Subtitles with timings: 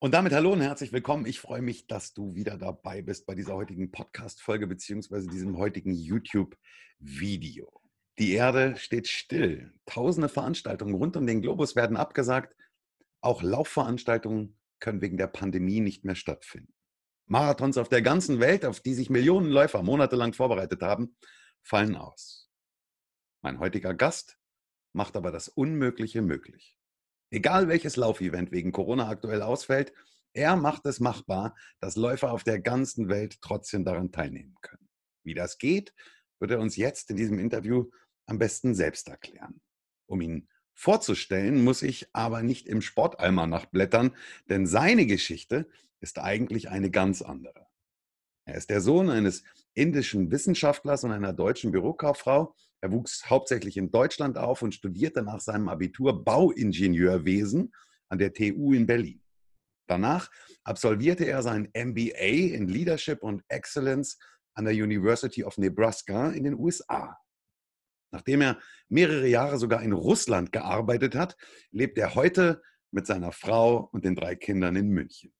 [0.00, 1.26] Und damit hallo und herzlich willkommen.
[1.26, 5.92] Ich freue mich, dass du wieder dabei bist bei dieser heutigen Podcast-Folge beziehungsweise diesem heutigen
[5.92, 7.68] YouTube-Video.
[8.20, 9.74] Die Erde steht still.
[9.86, 12.54] Tausende Veranstaltungen rund um den Globus werden abgesagt.
[13.22, 16.72] Auch Laufveranstaltungen können wegen der Pandemie nicht mehr stattfinden.
[17.26, 21.16] Marathons auf der ganzen Welt, auf die sich Millionen Läufer monatelang vorbereitet haben,
[21.64, 22.48] fallen aus.
[23.42, 24.38] Mein heutiger Gast
[24.92, 26.77] macht aber das Unmögliche möglich.
[27.30, 29.92] Egal welches Laufevent wegen Corona aktuell ausfällt,
[30.32, 34.88] er macht es machbar, dass Läufer auf der ganzen Welt trotzdem daran teilnehmen können.
[35.24, 35.94] Wie das geht,
[36.38, 37.90] wird er uns jetzt in diesem Interview
[38.26, 39.60] am besten selbst erklären.
[40.06, 44.14] Um ihn vorzustellen, muss ich aber nicht im Sportalmanach blättern,
[44.48, 45.68] denn seine Geschichte
[46.00, 47.66] ist eigentlich eine ganz andere.
[48.44, 49.42] Er ist der Sohn eines
[49.74, 52.54] indischen Wissenschaftlers und einer deutschen Bürokauffrau.
[52.80, 57.72] Er wuchs hauptsächlich in Deutschland auf und studierte nach seinem Abitur Bauingenieurwesen
[58.08, 59.22] an der TU in Berlin.
[59.88, 60.30] Danach
[60.64, 64.18] absolvierte er sein MBA in Leadership und Excellence
[64.54, 67.18] an der University of Nebraska in den USA.
[68.10, 71.36] Nachdem er mehrere Jahre sogar in Russland gearbeitet hat,
[71.70, 75.34] lebt er heute mit seiner Frau und den drei Kindern in München.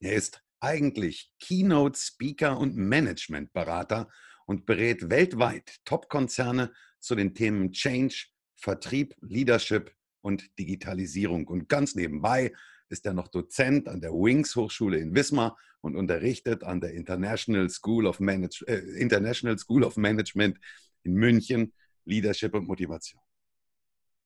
[0.00, 4.08] Er ist eigentlich Keynote Speaker und Managementberater
[4.50, 11.46] und berät weltweit Top-Konzerne zu den Themen Change, Vertrieb, Leadership und Digitalisierung.
[11.46, 12.52] Und ganz nebenbei
[12.88, 17.70] ist er noch Dozent an der Wings Hochschule in Wismar und unterrichtet an der International
[17.70, 20.58] School of, Manage äh, International School of Management
[21.04, 21.72] in München
[22.04, 23.22] Leadership und Motivation.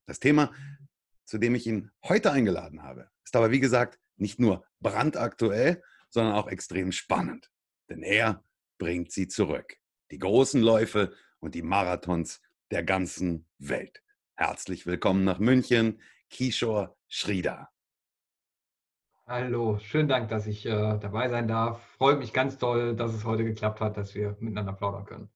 [0.06, 0.54] Das Thema,
[1.26, 6.32] zu dem ich ihn heute eingeladen habe, ist aber wie gesagt nicht nur brandaktuell, sondern
[6.32, 7.50] auch extrem spannend.
[7.90, 8.42] Denn er
[8.78, 9.76] bringt sie zurück.
[10.14, 14.00] Die großen Läufe und die Marathons der ganzen Welt.
[14.36, 17.68] Herzlich willkommen nach München, Kishore Shrida.
[19.26, 21.82] Hallo, schönen Dank, dass ich äh, dabei sein darf.
[21.98, 25.30] Freut mich ganz toll, dass es heute geklappt hat, dass wir miteinander plaudern können.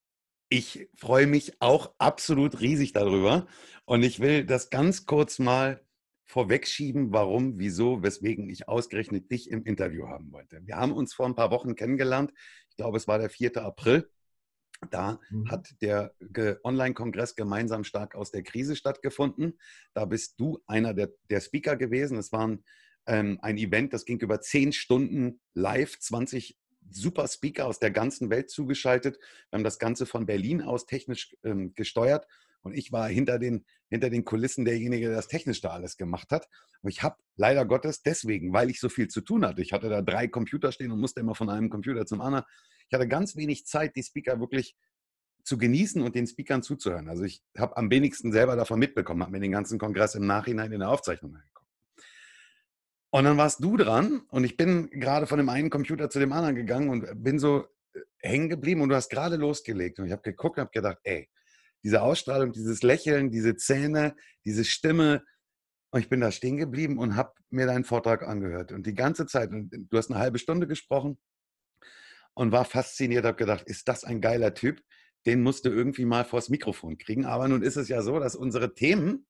[0.49, 3.49] Ich freue mich auch absolut riesig darüber.
[3.85, 5.85] Und ich will das ganz kurz mal
[6.23, 10.61] vorwegschieben, warum, wieso, weswegen ich ausgerechnet dich im Interview haben wollte.
[10.65, 12.33] Wir haben uns vor ein paar Wochen kennengelernt.
[12.71, 13.57] Ich glaube, es war der 4.
[13.57, 14.09] April.
[14.91, 15.51] Da mhm.
[15.51, 16.15] hat der
[16.65, 19.59] Online-Kongress gemeinsam stark aus der Krise stattgefunden.
[19.95, 22.19] Da bist du einer der, der Speaker gewesen.
[22.19, 22.57] Es war
[23.07, 26.57] ähm, ein Event, das ging über zehn Stunden live, 20
[26.91, 29.19] super Speaker aus der ganzen Welt zugeschaltet.
[29.51, 32.27] Wir haben das Ganze von Berlin aus technisch ähm, gesteuert
[32.63, 36.31] und ich war hinter den, hinter den Kulissen derjenige, der das technisch da alles gemacht
[36.31, 36.49] hat.
[36.83, 39.89] Und ich habe leider Gottes deswegen, weil ich so viel zu tun hatte, ich hatte
[39.89, 42.45] da drei Computer stehen und musste immer von einem Computer zum anderen,
[42.89, 44.77] ich hatte ganz wenig Zeit, die Speaker wirklich
[45.45, 47.09] zu genießen und den Speakern zuzuhören.
[47.09, 50.73] Also ich habe am wenigsten selber davon mitbekommen, habe mir den ganzen Kongress im Nachhinein
[50.73, 51.59] in der Aufzeichnung angeguckt.
[53.11, 56.33] Und dann warst du dran und ich bin gerade von dem einen Computer zu dem
[56.33, 57.65] anderen gegangen und bin so
[57.95, 60.99] äh, hängen geblieben und du hast gerade losgelegt und ich habe geguckt und habe gedacht,
[61.05, 61.31] ey,
[61.83, 65.25] diese Ausstrahlung, dieses Lächeln, diese Zähne, diese Stimme.
[65.91, 68.73] Und ich bin da stehen geblieben und habe mir deinen Vortrag angehört.
[68.73, 71.19] Und die ganze Zeit, und du hast eine halbe Stunde gesprochen
[72.35, 74.83] und war fasziniert, habe gedacht, ist das ein geiler Typ?
[75.27, 77.25] Den musst du irgendwie mal vors Mikrofon kriegen.
[77.25, 79.27] Aber nun ist es ja so, dass unsere Themen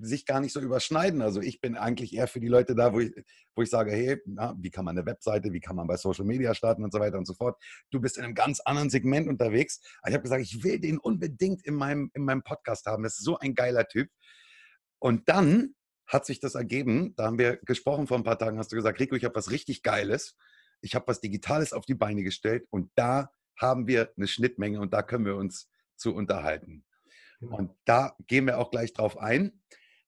[0.00, 1.22] sich gar nicht so überschneiden.
[1.22, 3.12] Also ich bin eigentlich eher für die Leute da, wo ich,
[3.54, 6.24] wo ich sage, hey, na, wie kann man eine Webseite, wie kann man bei Social
[6.24, 7.60] Media starten und so weiter und so fort.
[7.90, 9.80] Du bist in einem ganz anderen Segment unterwegs.
[10.02, 13.02] Aber ich habe gesagt, ich will den unbedingt in meinem, in meinem Podcast haben.
[13.02, 14.08] Das ist so ein geiler Typ.
[14.98, 15.74] Und dann
[16.06, 19.00] hat sich das ergeben, da haben wir gesprochen vor ein paar Tagen, hast du gesagt,
[19.00, 20.36] Rico, ich habe was richtig Geiles.
[20.80, 24.92] Ich habe was Digitales auf die Beine gestellt und da haben wir eine Schnittmenge und
[24.92, 26.84] da können wir uns zu unterhalten.
[27.40, 27.56] Genau.
[27.56, 29.60] Und da gehen wir auch gleich drauf ein.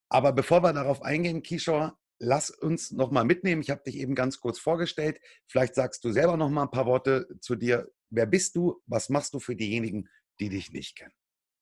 [0.08, 3.62] Aber bevor wir darauf eingehen, Kishore, lass uns noch mal mitnehmen.
[3.62, 5.20] Ich habe dich eben ganz kurz vorgestellt.
[5.46, 7.88] Vielleicht sagst du selber noch mal ein paar Worte zu dir.
[8.10, 8.80] Wer bist du?
[8.86, 10.08] Was machst du für diejenigen,
[10.40, 11.12] die dich nicht kennen?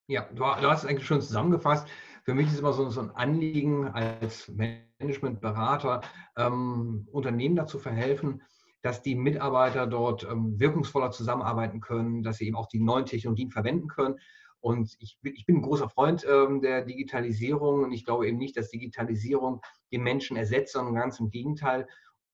[0.07, 1.89] Ja, du, hast es eigentlich schon zusammengefasst.
[2.25, 6.03] Für mich ist immer so, so ein Anliegen als Managementberater,
[6.37, 8.43] ähm, Unternehmen dazu verhelfen,
[8.83, 13.51] dass die Mitarbeiter dort ähm, wirkungsvoller zusammenarbeiten können, dass sie eben auch die neuen Technologien
[13.51, 14.17] verwenden können
[14.65, 18.57] und ich, ich bin ein großer Freund ähm, der Digitalisierung und ich glaube eben nicht,
[18.57, 19.61] dass Digitalisierung
[19.93, 21.87] den Menschen ersetzt, sondern ganz im Gegenteil,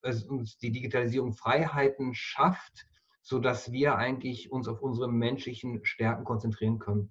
[0.03, 2.87] es uns die Digitalisierung Freiheiten schafft,
[3.21, 7.11] sodass wir eigentlich uns auf unsere menschlichen Stärken konzentrieren können.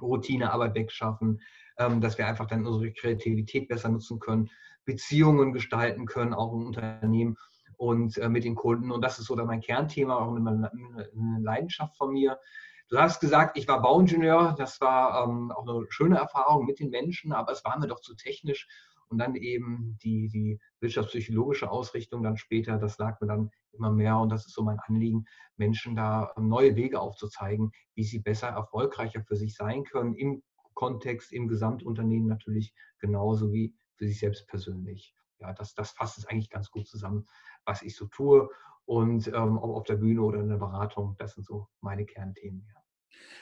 [0.00, 1.40] Routinearbeit wegschaffen,
[1.78, 4.50] ähm, dass wir einfach dann unsere Kreativität besser nutzen können,
[4.84, 7.36] Beziehungen gestalten können, auch im Unternehmen
[7.76, 8.90] und äh, mit den Kunden.
[8.90, 12.40] Und das ist so dann mein Kernthema, auch eine, eine Leidenschaft von mir.
[12.88, 14.54] Du hast gesagt, ich war Bauingenieur.
[14.58, 18.00] Das war ähm, auch eine schöne Erfahrung mit den Menschen, aber es war mir doch
[18.00, 18.68] zu technisch.
[19.08, 24.18] und dann eben die, die wirtschaftspsychologische Ausrichtung dann später, das lag mir dann immer mehr
[24.18, 28.48] und das ist so mein Anliegen, Menschen da ähm, neue Wege aufzuzeigen, wie sie besser
[28.48, 30.42] erfolgreicher für sich sein können, im
[30.74, 35.14] Kontext, im Gesamtunternehmen natürlich genauso wie für sich selbst persönlich.
[35.38, 37.26] Ja, das, das fasst es eigentlich ganz gut zusammen,
[37.64, 38.48] was ich so tue
[38.86, 42.66] und ähm, ob auf der Bühne oder in der Beratung, das sind so meine Kernthemen.
[42.72, 42.80] Ja.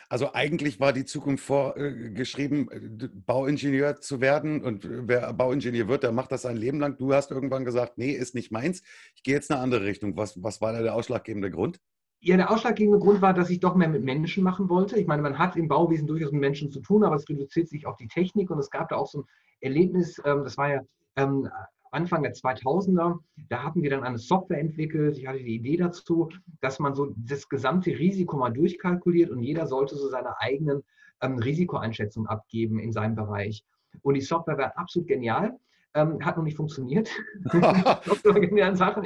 [0.09, 4.63] Also eigentlich war die Zukunft vorgeschrieben, äh, Bauingenieur zu werden.
[4.63, 6.99] Und wer Bauingenieur wird, der macht das sein Leben lang.
[6.99, 8.83] Du hast irgendwann gesagt, nee, ist nicht meins.
[9.15, 10.17] Ich gehe jetzt in eine andere Richtung.
[10.17, 11.81] Was, was war da der ausschlaggebende Grund?
[12.21, 14.99] Ja, der ausschlaggebende Grund war, dass ich doch mehr mit Menschen machen wollte.
[14.99, 17.87] Ich meine, man hat im Bauwesen durchaus mit Menschen zu tun, aber es reduziert sich
[17.87, 18.51] auf die Technik.
[18.51, 19.25] Und es gab da auch so ein
[19.61, 20.81] Erlebnis, ähm, das war ja
[21.17, 21.49] ähm,
[21.95, 23.19] Anfang der 2000er,
[23.49, 25.17] da hatten wir dann eine Software entwickelt.
[25.19, 26.29] Ich hatte die Idee dazu,
[26.61, 30.83] dass man so das gesamte Risiko mal durchkalkuliert und jeder sollte so seine eigenen
[31.21, 33.65] ähm, Risikoeinschätzungen abgeben in seinem Bereich.
[34.03, 35.57] Und die Software war absolut genial.
[35.97, 37.09] Ähm, hat noch nicht funktioniert.
[38.75, 39.05] Sachen.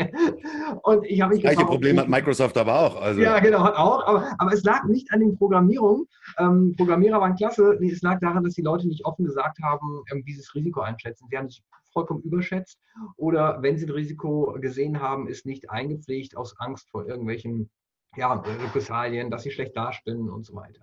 [0.82, 3.00] Und ich habe mich Das gleiche Problem hat Microsoft aber auch.
[3.00, 3.20] Also.
[3.20, 4.06] Ja, genau, hat auch.
[4.06, 6.06] Aber, aber es lag nicht an den Programmierungen.
[6.38, 7.76] Ähm, Programmierer waren klasse.
[7.78, 10.54] Nee, es lag daran, dass die Leute nicht offen gesagt haben, ähm, wie sie das
[10.54, 11.26] Risiko einschätzen.
[11.30, 11.62] Sie haben sich
[11.92, 12.78] vollkommen überschätzt.
[13.16, 17.70] Oder wenn sie ein Risiko gesehen haben, ist nicht eingepflegt aus Angst vor irgendwelchen
[18.16, 20.80] ja, Repressalien, dass sie schlecht dastehen und so weiter.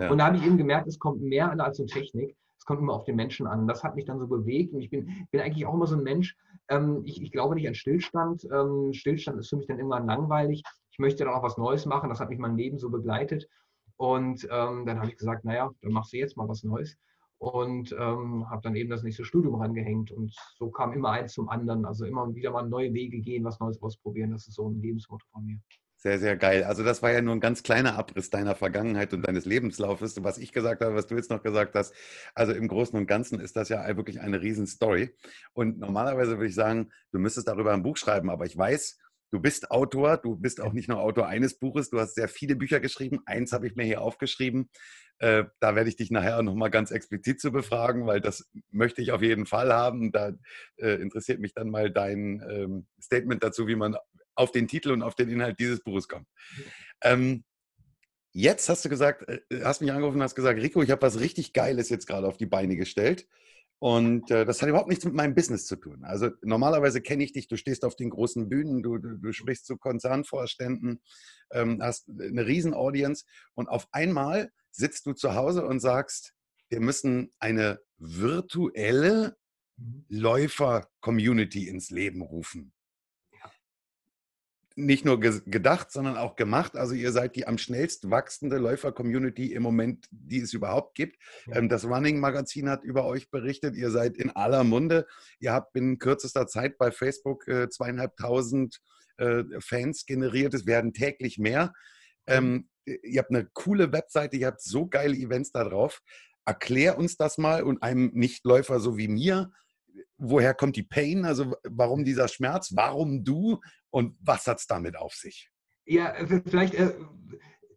[0.00, 0.10] Ja.
[0.10, 2.36] Und da habe ich eben gemerkt, es kommt mehr an als nur Technik
[2.66, 3.66] kommt immer auf den Menschen an.
[3.66, 6.02] Das hat mich dann so bewegt und ich bin, bin eigentlich auch immer so ein
[6.02, 6.36] Mensch,
[6.68, 8.46] ähm, ich, ich, glaube nicht an Stillstand.
[8.52, 10.62] Ähm, Stillstand ist für mich dann irgendwann langweilig.
[10.90, 12.10] Ich möchte dann auch was Neues machen.
[12.10, 13.48] Das hat mich mein Leben so begleitet.
[13.96, 16.96] Und ähm, dann habe ich gesagt, naja, dann machst du jetzt mal was Neues.
[17.38, 20.10] Und ähm, habe dann eben das nächste Studium rangehängt.
[20.10, 21.84] Und so kam immer eins zum anderen.
[21.84, 24.32] Also immer wieder mal neue Wege gehen, was Neues ausprobieren.
[24.32, 25.60] Das ist so ein Lebensmotto von mir.
[26.06, 26.62] Sehr, sehr geil.
[26.62, 30.38] Also das war ja nur ein ganz kleiner Abriss deiner Vergangenheit und deines Lebenslaufes, was
[30.38, 31.92] ich gesagt habe, was du jetzt noch gesagt hast.
[32.32, 35.16] Also im Großen und Ganzen ist das ja wirklich eine Riesenstory.
[35.52, 39.00] Und normalerweise würde ich sagen, du müsstest darüber ein Buch schreiben, aber ich weiß,
[39.32, 42.54] du bist Autor, du bist auch nicht nur Autor eines Buches, du hast sehr viele
[42.54, 43.18] Bücher geschrieben.
[43.26, 44.70] Eins habe ich mir hier aufgeschrieben.
[45.18, 49.10] Äh, da werde ich dich nachher nochmal ganz explizit zu befragen, weil das möchte ich
[49.10, 50.12] auf jeden Fall haben.
[50.12, 50.34] Da
[50.76, 53.96] äh, interessiert mich dann mal dein ähm, Statement dazu, wie man
[54.36, 56.28] auf den Titel und auf den Inhalt dieses Buches kommt.
[57.02, 57.44] Ähm,
[58.32, 61.20] jetzt hast du gesagt, äh, hast mich angerufen und hast gesagt, Rico, ich habe was
[61.20, 63.26] richtig Geiles jetzt gerade auf die Beine gestellt.
[63.78, 66.04] Und äh, das hat überhaupt nichts mit meinem Business zu tun.
[66.04, 69.66] Also normalerweise kenne ich dich, du stehst auf den großen Bühnen, du, du, du sprichst
[69.66, 71.02] zu Konzernvorständen,
[71.52, 73.24] ähm, hast eine riesen Audience
[73.54, 76.32] und auf einmal sitzt du zu Hause und sagst,
[76.70, 79.36] wir müssen eine virtuelle
[79.76, 80.06] mhm.
[80.08, 82.72] Läufer-Community ins Leben rufen
[84.76, 86.76] nicht nur gedacht, sondern auch gemacht.
[86.76, 91.16] Also ihr seid die am schnellst wachsende Läufer-Community im Moment, die es überhaupt gibt.
[91.50, 93.74] Ähm, das Running-Magazin hat über euch berichtet.
[93.74, 95.06] Ihr seid in aller Munde.
[95.40, 98.80] Ihr habt in kürzester Zeit bei Facebook äh, zweieinhalbtausend
[99.16, 100.52] äh, Fans generiert.
[100.52, 101.72] Es werden täglich mehr.
[102.26, 106.02] Ähm, ihr habt eine coole Webseite, ihr habt so geile Events da drauf.
[106.44, 109.50] Erklär uns das mal und einem Nichtläufer so wie mir,
[110.18, 113.60] woher kommt die Pain, also warum dieser Schmerz, warum du
[113.96, 115.50] und was hat es damit auf sich?
[115.86, 116.92] Ja, äh, vielleicht, äh,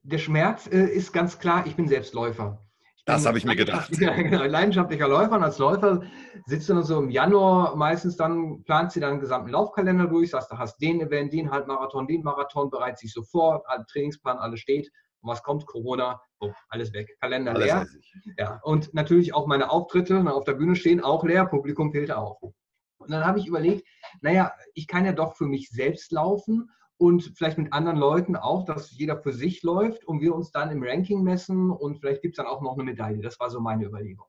[0.04, 2.62] der Schmerz äh, ist ganz klar, ich bin Selbstläufer.
[3.06, 3.90] das habe ich mir gedacht.
[4.02, 5.38] Ja, genau, leidenschaftlicher Läufer.
[5.38, 6.04] Und als Läufer
[6.46, 10.52] sitzt du dann so im Januar meistens dann, planst du deinen gesamten Laufkalender durch, sagst,
[10.52, 14.92] du hast den Event, den Halbmarathon, den Marathon, bereits sich sofort, Trainingsplan, alles steht.
[15.22, 15.66] Und was kommt?
[15.68, 17.16] Corona, oh, alles weg.
[17.22, 17.88] Kalender alles leer.
[18.38, 22.42] Ja, und natürlich auch meine Auftritte auf der Bühne stehen auch leer, Publikum fehlt auch.
[23.10, 23.88] Und dann habe ich überlegt,
[24.22, 28.66] naja, ich kann ja doch für mich selbst laufen und vielleicht mit anderen Leuten auch,
[28.66, 32.34] dass jeder für sich läuft und wir uns dann im Ranking messen und vielleicht gibt
[32.34, 33.22] es dann auch noch eine Medaille.
[33.22, 34.28] Das war so meine Überlegung.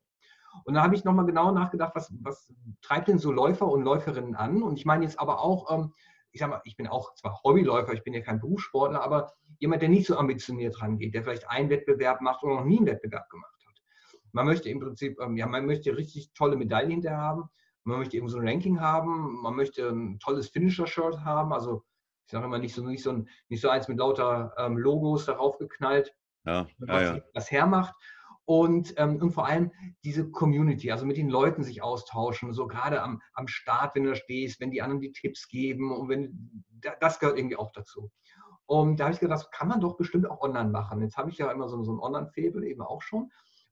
[0.64, 4.34] Und dann habe ich nochmal genau nachgedacht, was, was, treibt denn so Läufer und Läuferinnen
[4.34, 4.62] an?
[4.62, 5.92] Und ich meine jetzt aber auch, ähm,
[6.32, 9.82] ich sage mal, ich bin auch zwar Hobbyläufer, ich bin ja kein Berufssportler, aber jemand,
[9.82, 13.28] der nicht so ambitioniert rangeht, der vielleicht einen Wettbewerb macht oder noch nie einen Wettbewerb
[13.28, 13.74] gemacht hat.
[14.32, 17.50] Man möchte im Prinzip, ähm, ja, man möchte richtig tolle Medaillen hinterher haben,
[17.84, 21.82] man möchte eben so ein Ranking haben, man möchte ein tolles Finisher-Shirt haben, also
[22.26, 25.26] ich sage immer nicht so, nicht so, ein, nicht so eins mit lauter ähm, Logos
[25.26, 27.22] darauf geknallt, ja, was, ja, ja.
[27.34, 27.94] was hermacht.
[28.44, 29.70] Und, ähm, und vor allem
[30.02, 34.10] diese Community, also mit den Leuten sich austauschen, so gerade am, am Start, wenn du
[34.10, 36.64] da stehst, wenn die anderen die Tipps geben und wenn
[37.00, 38.10] das gehört irgendwie auch dazu.
[38.66, 41.00] Und da habe ich gedacht, das kann man doch bestimmt auch online machen.
[41.00, 43.30] Jetzt habe ich ja immer so, so ein Online-Fable eben auch schon.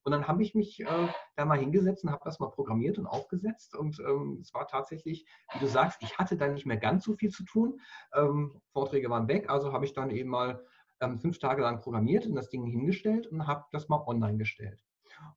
[0.09, 3.07] Und dann habe ich mich äh, da mal hingesetzt und habe das mal programmiert und
[3.07, 3.77] aufgesetzt.
[3.77, 7.13] Und ähm, es war tatsächlich, wie du sagst, ich hatte dann nicht mehr ganz so
[7.13, 7.79] viel zu tun.
[8.15, 10.65] Ähm, Vorträge waren weg, also habe ich dann eben mal
[11.03, 14.81] ähm, fünf Tage lang programmiert und das Ding hingestellt und habe das mal online gestellt.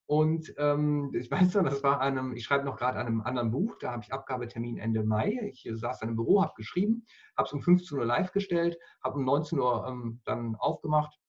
[0.06, 3.52] Und ähm, ich weiß noch, das war einem, ich schreibe noch gerade an einem anderen
[3.52, 5.38] Buch, da habe ich Abgabetermin Ende Mai.
[5.52, 9.18] Ich saß dann im Büro, habe geschrieben, habe es um 15 Uhr live gestellt, habe
[9.18, 11.20] um 19 Uhr ähm, dann aufgemacht.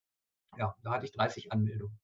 [0.57, 1.99] Ja, da hatte ich 30 Anmeldungen.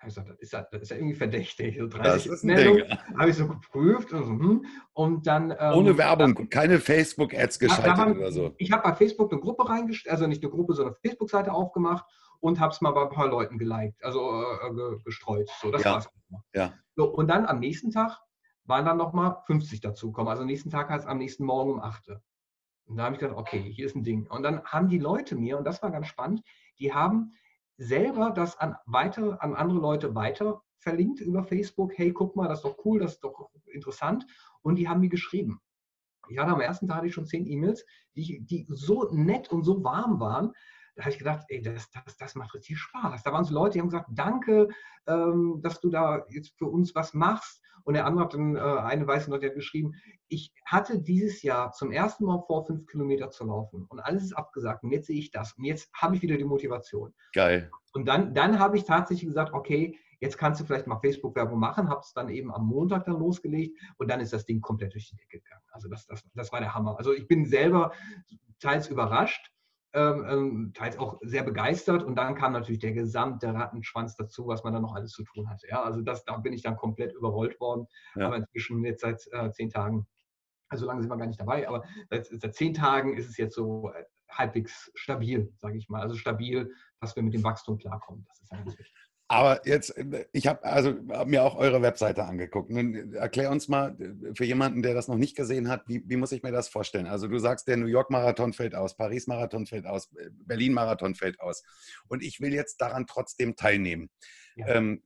[0.00, 1.76] Ich gesagt, das ist, ja, das ist ja irgendwie verdächtig.
[1.78, 2.84] So 30 Meldungen
[3.16, 4.66] habe ich so geprüft und, so, hm.
[4.92, 5.50] und dann.
[5.58, 8.54] Ähm, Ohne Werbung, dann, keine Facebook-Ads geschaltet haben, oder so.
[8.58, 12.04] Ich habe bei Facebook eine Gruppe reingestellt, also nicht eine Gruppe, sondern eine Facebook-Seite aufgemacht
[12.38, 15.50] und habe es mal bei ein paar Leuten geliked, also äh, gestreut.
[15.60, 15.94] So, das ja.
[15.94, 16.08] war's.
[16.54, 16.74] Ja.
[16.94, 18.20] So, und dann am nächsten Tag
[18.64, 20.30] waren dann nochmal 50 dazugekommen.
[20.30, 22.10] Also am nächsten Tag heißt es am nächsten Morgen um 8.
[22.86, 24.26] Und da habe ich gedacht, okay, hier ist ein Ding.
[24.28, 26.42] Und dann haben die Leute mir, und das war ganz spannend,
[26.78, 27.32] die haben
[27.78, 31.92] selber das an, weiter, an andere Leute weiter verlinkt über Facebook.
[31.96, 34.26] Hey, guck mal, das ist doch cool, das ist doch interessant.
[34.62, 35.60] Und die haben mir geschrieben.
[36.28, 40.20] Ich hatte am ersten Tag schon zehn E-Mails, die, die so nett und so warm
[40.20, 40.52] waren,
[40.98, 43.22] da habe ich gedacht, ey, das, das, das macht richtig Spaß.
[43.22, 44.66] Da waren so Leute, die haben gesagt, danke,
[45.06, 47.62] ähm, dass du da jetzt für uns was machst.
[47.84, 49.92] Und der andere hat dann, äh, eine weiße Leute hat geschrieben,
[50.26, 54.32] ich hatte dieses Jahr zum ersten Mal vor, fünf Kilometer zu laufen und alles ist
[54.32, 57.14] abgesagt und jetzt sehe ich das und jetzt habe ich wieder die Motivation.
[57.32, 57.70] Geil.
[57.92, 61.88] Und dann, dann habe ich tatsächlich gesagt, okay, jetzt kannst du vielleicht mal Facebook-Werbung machen,
[61.88, 65.08] habe es dann eben am Montag dann losgelegt und dann ist das Ding komplett durch
[65.08, 65.62] die Decke gegangen.
[65.70, 66.98] Also das, das, das war der Hammer.
[66.98, 67.92] Also ich bin selber
[68.58, 69.52] teils überrascht,
[69.92, 74.82] teils auch sehr begeistert und dann kam natürlich der gesamte Rattenschwanz dazu, was man dann
[74.82, 75.66] noch alles zu tun hatte.
[75.68, 77.86] Ja, also das, da bin ich dann komplett überrollt worden.
[78.14, 78.26] Ja.
[78.26, 80.06] Aber inzwischen jetzt seit äh, zehn Tagen,
[80.68, 83.54] also lange sind wir gar nicht dabei, aber seit, seit zehn Tagen ist es jetzt
[83.54, 86.02] so äh, halbwegs stabil, sage ich mal.
[86.02, 88.26] Also stabil, dass wir mit dem Wachstum klarkommen.
[88.28, 89.07] Das ist ganz wichtig.
[89.30, 89.94] Aber jetzt,
[90.32, 92.70] ich habe also hab mir auch eure Webseite angeguckt.
[92.70, 93.94] Nun, erklär uns mal
[94.34, 97.06] für jemanden, der das noch nicht gesehen hat, wie, wie muss ich mir das vorstellen?
[97.06, 101.14] Also du sagst, der New York Marathon fällt aus, Paris Marathon fällt aus, Berlin Marathon
[101.14, 101.62] fällt aus.
[102.08, 104.08] Und ich will jetzt daran trotzdem teilnehmen.
[104.56, 104.68] Ja.
[104.68, 105.02] Ähm,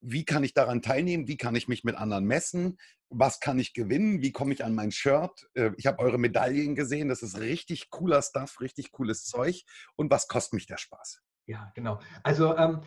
[0.00, 1.28] wie kann ich daran teilnehmen?
[1.28, 2.78] Wie kann ich mich mit anderen messen?
[3.10, 4.22] Was kann ich gewinnen?
[4.22, 5.48] Wie komme ich an mein Shirt?
[5.54, 7.08] Äh, ich habe eure Medaillen gesehen.
[7.08, 9.62] Das ist richtig cooler Stuff, richtig cooles Zeug.
[9.94, 11.21] Und was kostet mich der Spaß?
[11.46, 11.98] Ja, genau.
[12.22, 12.80] Also ähm,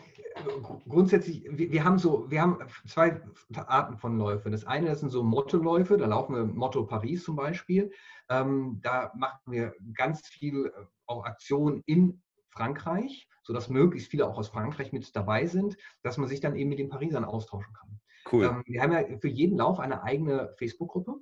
[0.88, 3.20] grundsätzlich, wir, wir, haben so, wir haben zwei
[3.54, 4.52] Arten von Läufen.
[4.52, 7.90] Das eine, das sind so Motto-Läufe, da laufen wir Motto Paris zum Beispiel.
[8.30, 10.70] Ähm, da machen wir ganz viel äh,
[11.06, 16.28] auch Aktionen in Frankreich, sodass möglichst viele auch aus Frankreich mit dabei sind, dass man
[16.28, 18.00] sich dann eben mit den Parisern austauschen kann.
[18.32, 18.44] Cool.
[18.46, 21.16] Ähm, wir haben ja für jeden Lauf eine eigene Facebook-Gruppe.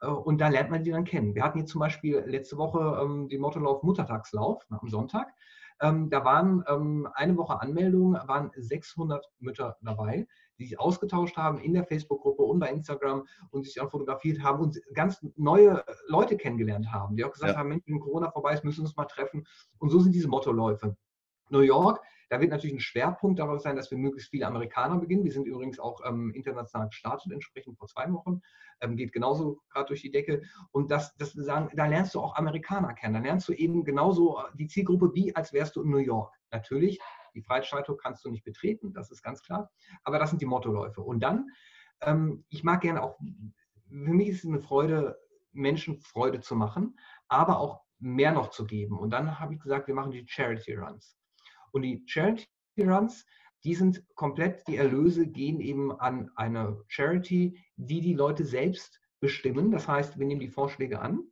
[0.00, 1.34] Äh, und da lernt man die dann kennen.
[1.34, 5.32] Wir hatten jetzt zum Beispiel letzte Woche ähm, den Mottolauf Muttertagslauf am Sonntag.
[5.80, 10.26] Ähm, da waren ähm, eine Woche Anmeldungen, waren 600 Mütter dabei,
[10.58, 14.60] die sich ausgetauscht haben in der Facebook-Gruppe und bei Instagram und sich dann fotografiert haben
[14.60, 17.58] und ganz neue Leute kennengelernt haben, die auch gesagt ja.
[17.58, 19.46] haben, Mensch, wenn Corona vorbei ist, müssen wir uns mal treffen.
[19.78, 20.96] Und so sind diese Mottoläufe.
[21.50, 25.24] New York da wird natürlich ein Schwerpunkt darauf sein, dass wir möglichst viele Amerikaner beginnen.
[25.24, 28.40] Wir sind übrigens auch ähm, international gestartet, entsprechend vor zwei Wochen.
[28.80, 30.42] Ähm, geht genauso gerade durch die Decke.
[30.70, 33.14] Und das, das sagen, da lernst du auch Amerikaner kennen.
[33.14, 36.34] Da lernst du eben genauso äh, die Zielgruppe wie, als wärst du in New York.
[36.50, 37.00] Natürlich,
[37.34, 39.70] die Freischaltung kannst du nicht betreten, das ist ganz klar.
[40.04, 41.02] Aber das sind die Mottoläufe.
[41.02, 41.48] Und dann,
[42.00, 43.18] ähm, ich mag gerne auch,
[43.88, 45.18] für mich ist es eine Freude,
[45.52, 48.98] Menschen Freude zu machen, aber auch mehr noch zu geben.
[48.98, 51.16] Und dann habe ich gesagt, wir machen die Charity Runs.
[51.74, 52.46] Und die Charity
[52.78, 53.26] Runs,
[53.64, 59.72] die sind komplett, die Erlöse gehen eben an eine Charity, die die Leute selbst bestimmen.
[59.72, 61.24] Das heißt, wir nehmen die Vorschläge an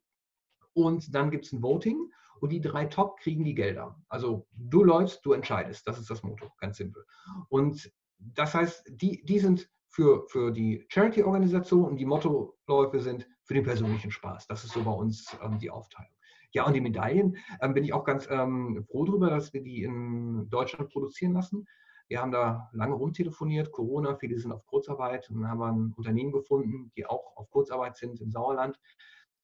[0.72, 4.02] und dann gibt es ein Voting und die drei Top kriegen die Gelder.
[4.08, 5.86] Also du läufst, du entscheidest.
[5.86, 7.04] Das ist das Motto, ganz simpel.
[7.48, 13.54] Und das heißt, die, die sind für, für die Charity-Organisation und die Mottoläufe sind für
[13.54, 14.48] den persönlichen Spaß.
[14.48, 16.10] Das ist so bei uns ähm, die Aufteilung.
[16.52, 19.84] Ja, und die Medaillen ähm, bin ich auch ganz ähm, froh darüber, dass wir die
[19.84, 21.66] in Deutschland produzieren lassen.
[22.08, 25.94] Wir haben da lange rumtelefoniert, Corona, viele sind auf Kurzarbeit und dann haben wir ein
[25.96, 28.78] Unternehmen gefunden, die auch auf Kurzarbeit sind im Sauerland.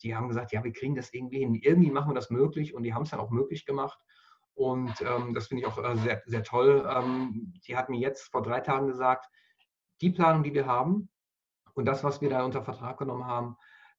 [0.02, 1.54] Die haben gesagt, ja, wir kriegen das irgendwie hin.
[1.54, 3.98] Irgendwie machen wir das möglich und die haben es dann auch möglich gemacht.
[4.54, 6.86] Und ähm, das finde ich auch äh, sehr, sehr toll.
[6.94, 9.30] Ähm, die hat mir jetzt vor drei Tagen gesagt,
[10.00, 11.08] die Planung, die wir haben
[11.74, 13.56] und das, was wir da unter Vertrag genommen haben,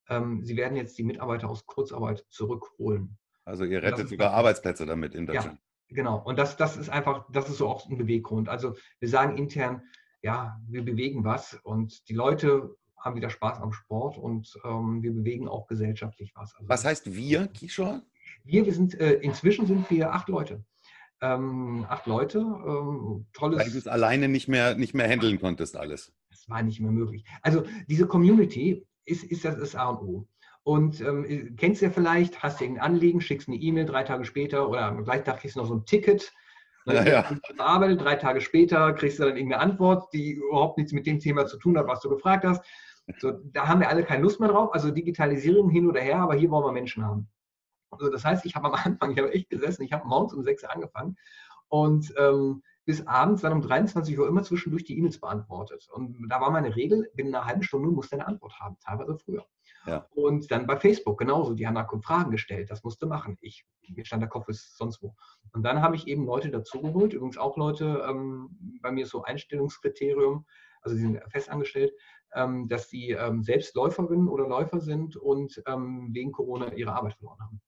[0.10, 3.18] ähm, sie werden jetzt die Mitarbeiter aus Kurzarbeit zurückholen.
[3.46, 5.60] Also ihr rettet sogar Arbeitsplätze damit in Deutschland.
[5.89, 6.22] Ja, genau.
[6.24, 8.50] Und das, das ist einfach, das ist so auch ein Beweggrund.
[8.50, 9.82] Also wir sagen intern,
[10.22, 15.13] ja, wir bewegen was und die Leute haben wieder Spaß am Sport und ähm, wir
[15.13, 16.54] bewegen auch gesellschaftlich was.
[16.56, 18.04] Also was heißt wir, Kishore?
[18.44, 20.63] Wir, wir sind, äh, inzwischen sind wir acht Leute.
[21.22, 23.60] Ähm, acht Leute, ähm, tolles.
[23.60, 26.13] Weil du es alleine nicht mehr, nicht mehr handeln konntest, alles.
[26.30, 27.25] Das war nicht mehr möglich.
[27.42, 30.28] Also diese Community, ist, ist das das A und O.
[30.63, 34.25] Und ähm, kennst du ja vielleicht, hast du irgendein Anliegen, schickst eine E-Mail drei Tage
[34.25, 36.32] später oder am gleichen Tag kriegst du noch so ein Ticket
[36.86, 37.38] Ja, ja.
[37.58, 41.46] Arbeitet, drei Tage später kriegst du dann irgendeine Antwort, die überhaupt nichts mit dem Thema
[41.46, 42.63] zu tun hat, was du gefragt hast.
[43.18, 44.74] So, da haben wir alle keine Lust mehr drauf.
[44.74, 47.28] Also Digitalisierung hin oder her, aber hier wollen wir Menschen haben.
[47.92, 50.44] Also das heißt, ich habe am Anfang, ich habe echt gesessen, ich habe morgens um
[50.44, 51.18] sechs angefangen
[51.70, 55.88] und ähm, bis abends dann um 23 Uhr immer zwischendurch die E-Mails beantwortet.
[55.93, 59.46] Und da war meine Regel, binnen einer halben Stunde musste eine Antwort haben, teilweise früher.
[59.86, 60.08] Ja.
[60.15, 63.38] Und dann bei Facebook genauso, die haben da Fragen gestellt, das musste machen.
[63.41, 65.13] Ich, mir stand der Kopf ist sonst wo.
[65.53, 69.22] Und dann habe ich eben Leute dazugeholt, übrigens auch Leute, ähm, bei mir ist so
[69.22, 70.48] Einstellungskriterium,
[70.81, 71.93] also sie sind festangestellt,
[72.34, 77.13] ähm, dass sie ähm, selbst Läuferinnen oder Läufer sind und ähm, wegen Corona ihre Arbeit
[77.13, 77.62] verloren haben.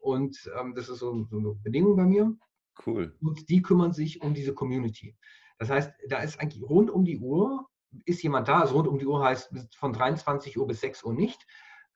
[0.00, 2.36] Und ähm, das ist so, so, eine Bedingung bei mir.
[2.84, 3.16] Cool.
[3.20, 5.16] Und die kümmern sich um diese Community.
[5.58, 7.66] Das heißt, da ist eigentlich rund um die Uhr,
[8.04, 11.14] ist jemand da, also rund um die Uhr heißt von 23 Uhr bis 6 Uhr
[11.14, 11.46] nicht,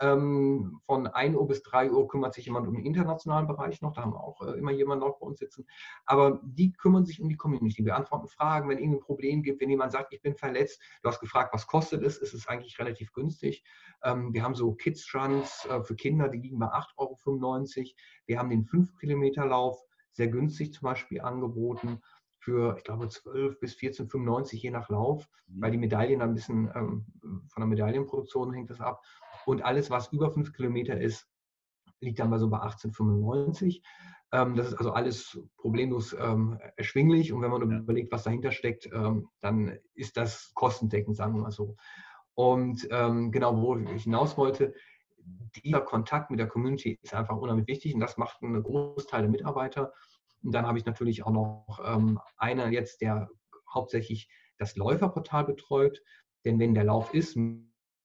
[0.01, 3.93] ähm, von 1 Uhr bis 3 Uhr kümmert sich jemand um den internationalen Bereich noch,
[3.93, 5.67] da haben wir auch äh, immer jemanden noch bei uns sitzen.
[6.07, 9.93] Aber die kümmern sich um die Community, beantworten Fragen, wenn irgendein Problem gibt, wenn jemand
[9.93, 13.63] sagt, ich bin verletzt, du hast gefragt, was kostet es, ist es eigentlich relativ günstig.
[14.03, 17.87] Ähm, wir haben so Kids-Runs äh, für Kinder, die liegen bei 8,95 Euro.
[18.25, 22.01] Wir haben den 5-Kilometer-Lauf sehr günstig zum Beispiel angeboten
[22.39, 25.61] für, ich glaube, 12 bis 14,95 je nach Lauf, mhm.
[25.61, 27.07] weil die Medaillen ein bisschen ähm,
[27.49, 29.03] von der Medaillenproduktion hängt das ab.
[29.47, 31.29] Und alles, was über fünf Kilometer ist,
[32.01, 33.83] liegt dann mal so bei 1895.
[34.33, 37.33] Ähm, das ist also alles problemlos ähm, erschwinglich.
[37.33, 41.51] Und wenn man überlegt, was dahinter steckt, ähm, dann ist das kostendeckend, sagen wir mal
[41.51, 41.77] so.
[42.35, 44.73] Und ähm, genau, wo ich hinaus wollte,
[45.57, 49.31] dieser Kontakt mit der Community ist einfach unheimlich wichtig und das macht einen Großteil der
[49.31, 49.93] Mitarbeiter.
[50.43, 53.29] Und dann habe ich natürlich auch noch ähm, einer jetzt, der
[53.73, 56.03] hauptsächlich das Läuferportal betreut.
[56.45, 57.37] Denn wenn der Lauf ist,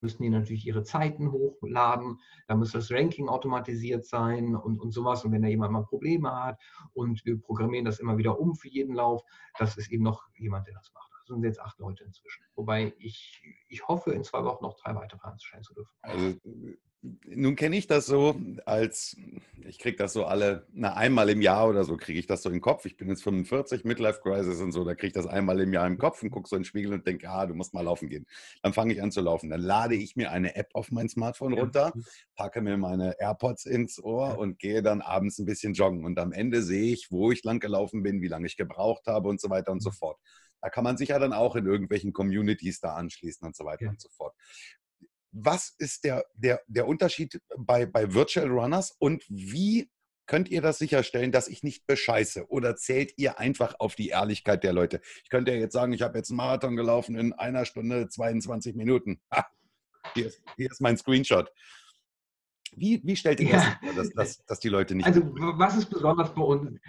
[0.01, 5.23] müssen die natürlich ihre Zeiten hochladen, da muss das Ranking automatisiert sein und, und sowas.
[5.25, 6.61] Und wenn da jemand mal Probleme hat
[6.93, 9.23] und wir programmieren das immer wieder um für jeden Lauf,
[9.57, 11.11] das ist eben noch jemand, der das macht.
[11.11, 12.45] Das sind jetzt acht Leute inzwischen.
[12.55, 15.91] Wobei ich, ich hoffe, in zwei Wochen noch drei weitere anstellen zu dürfen.
[16.01, 16.35] Also
[17.27, 19.17] nun kenne ich das so als,
[19.67, 22.49] ich kriege das so alle, na einmal im Jahr oder so kriege ich das so
[22.49, 22.85] im Kopf.
[22.85, 25.87] Ich bin jetzt 45, Midlife Crisis und so, da kriege ich das einmal im Jahr
[25.87, 28.09] im Kopf und gucke so in den Spiegel und denke, ah, du musst mal laufen
[28.09, 28.25] gehen.
[28.61, 29.49] Dann fange ich an zu laufen.
[29.49, 31.93] Dann lade ich mir eine App auf mein Smartphone runter,
[32.35, 36.05] packe mir meine AirPods ins Ohr und gehe dann abends ein bisschen joggen.
[36.05, 39.29] Und am Ende sehe ich, wo ich lang gelaufen bin, wie lange ich gebraucht habe
[39.29, 39.95] und so weiter und so mhm.
[39.95, 40.17] fort.
[40.61, 43.85] Da kann man sich ja dann auch in irgendwelchen Communities da anschließen und so weiter
[43.85, 43.89] ja.
[43.91, 44.33] und so fort
[45.35, 49.89] was ist der, der, der Unterschied bei, bei Virtual Runners und wie
[50.27, 52.47] könnt ihr das sicherstellen, dass ich nicht bescheiße?
[52.49, 55.01] Oder zählt ihr einfach auf die Ehrlichkeit der Leute?
[55.23, 58.75] Ich könnte ja jetzt sagen, ich habe jetzt einen Marathon gelaufen in einer Stunde 22
[58.75, 59.19] Minuten.
[59.31, 59.45] Ha,
[60.13, 61.51] hier, ist, hier ist mein Screenshot.
[62.75, 63.79] Wie, wie stellt ihr das ja.
[63.81, 65.05] sicher, dass, dass, dass die Leute nicht.
[65.05, 66.79] Also, was ist besonders bei uns?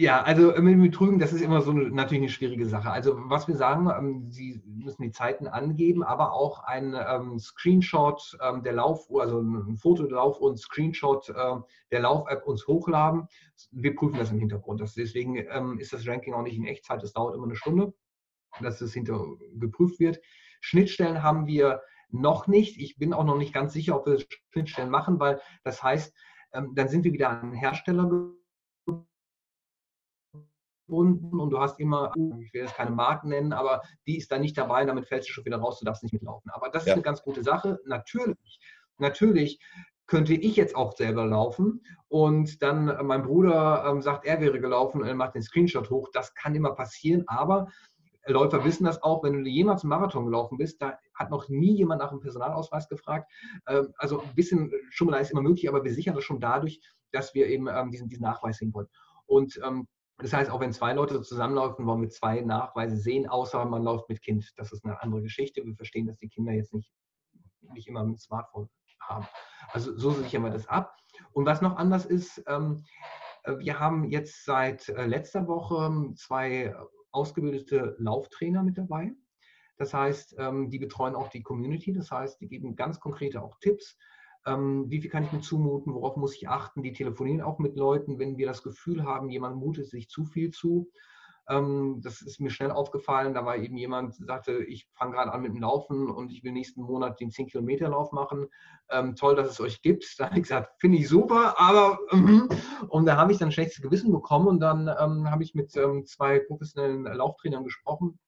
[0.00, 2.88] Ja, also mit dem Betrügen, das ist immer so eine, natürlich eine schwierige Sache.
[2.88, 8.38] Also was wir sagen, ähm, Sie müssen die Zeiten angeben, aber auch ein ähm, Screenshot
[8.40, 11.56] ähm, der Laufuhr, also ein Foto der Laufuhr und Screenshot äh,
[11.90, 13.26] der Lauf-App uns hochladen.
[13.72, 14.80] Wir prüfen das im Hintergrund.
[14.80, 17.02] Das, deswegen ähm, ist das Ranking auch nicht in Echtzeit.
[17.02, 17.92] Das dauert immer eine Stunde,
[18.60, 19.20] dass das hinter
[19.56, 20.20] geprüft wird.
[20.60, 22.78] Schnittstellen haben wir noch nicht.
[22.78, 26.14] Ich bin auch noch nicht ganz sicher, ob wir Schnittstellen machen, weil das heißt,
[26.52, 28.08] ähm, dann sind wir wieder an Hersteller
[30.88, 34.40] gebunden und du hast immer, ich will jetzt keine Marken nennen, aber die ist dann
[34.40, 36.50] nicht dabei, damit fällst du schon wieder raus, du darfst nicht mitlaufen.
[36.50, 36.92] Aber das ja.
[36.92, 37.78] ist eine ganz gute Sache.
[37.84, 38.58] Natürlich,
[38.96, 39.60] natürlich
[40.06, 45.02] könnte ich jetzt auch selber laufen und dann mein Bruder ähm, sagt, er wäre gelaufen
[45.02, 46.08] und er macht den Screenshot hoch.
[46.12, 47.68] Das kann immer passieren, aber
[48.26, 51.76] Läufer wissen das auch, wenn du jemals einen Marathon gelaufen bist, da hat noch nie
[51.76, 53.30] jemand nach einem Personalausweis gefragt.
[53.66, 56.80] Ähm, also ein bisschen Schummelei ist immer möglich, aber wir sichern das schon dadurch,
[57.12, 58.88] dass wir eben ähm, diesen, diesen Nachweis sehen wollen.
[59.26, 59.86] Und ähm,
[60.18, 64.08] das heißt, auch wenn zwei Leute zusammenlaufen, wollen wir zwei Nachweise sehen, außer man läuft
[64.08, 64.52] mit Kind.
[64.56, 65.64] Das ist eine andere Geschichte.
[65.64, 66.90] Wir verstehen, dass die Kinder jetzt nicht,
[67.72, 68.68] nicht immer ein Smartphone
[69.00, 69.26] haben.
[69.72, 70.96] Also so sichern wir das ab.
[71.32, 72.84] Und was noch anders ist, ähm,
[73.44, 76.74] äh, wir haben jetzt seit äh, letzter Woche ähm, zwei
[77.12, 79.12] ausgebildete Lauftrainer mit dabei.
[79.76, 81.92] Das heißt, ähm, die betreuen auch die Community.
[81.92, 83.96] Das heißt, die geben ganz konkrete auch Tipps
[84.48, 86.82] ähm, wie viel kann ich mir zumuten, worauf muss ich achten.
[86.82, 90.50] Die telefonieren auch mit Leuten, wenn wir das Gefühl haben, jemand mutet sich zu viel
[90.50, 90.90] zu.
[91.48, 93.34] Ähm, das ist mir schnell aufgefallen.
[93.34, 96.52] Da war eben jemand, sagte, ich fange gerade an mit dem Laufen und ich will
[96.52, 98.46] nächsten Monat den 10-Kilometer-Lauf machen.
[98.90, 100.04] Ähm, toll, dass es euch gibt.
[100.18, 102.48] Da habe ich gesagt, finde ich super, aber mhm.
[102.88, 105.76] und da habe ich dann ein schlechtes Gewissen bekommen und dann ähm, habe ich mit
[105.76, 108.18] ähm, zwei professionellen Lauftrainern gesprochen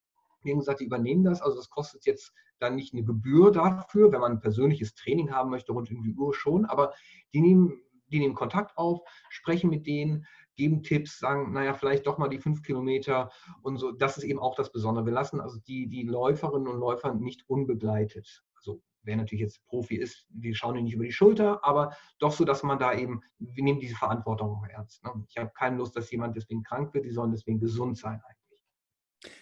[0.44, 1.42] die haben gesagt, die übernehmen das.
[1.42, 5.50] Also das kostet jetzt dann nicht eine Gebühr dafür, wenn man ein persönliches Training haben
[5.50, 6.92] möchte, rund um die Uhr schon, aber
[7.32, 9.00] die nehmen, die nehmen Kontakt auf,
[9.30, 10.26] sprechen mit denen,
[10.56, 13.30] geben Tipps, sagen, naja, vielleicht doch mal die fünf Kilometer
[13.62, 13.92] und so.
[13.92, 15.06] Das ist eben auch das Besondere.
[15.06, 18.44] Wir lassen also die, die Läuferinnen und Läufer nicht unbegleitet.
[18.56, 22.44] Also wer natürlich jetzt Profi ist, die schauen nicht über die Schulter, aber doch so,
[22.44, 25.02] dass man da eben, wir nehmen diese Verantwortung auch ernst.
[25.02, 25.24] Ne?
[25.28, 28.39] Ich habe keine Lust, dass jemand deswegen krank wird, die sollen deswegen gesund sein eigentlich.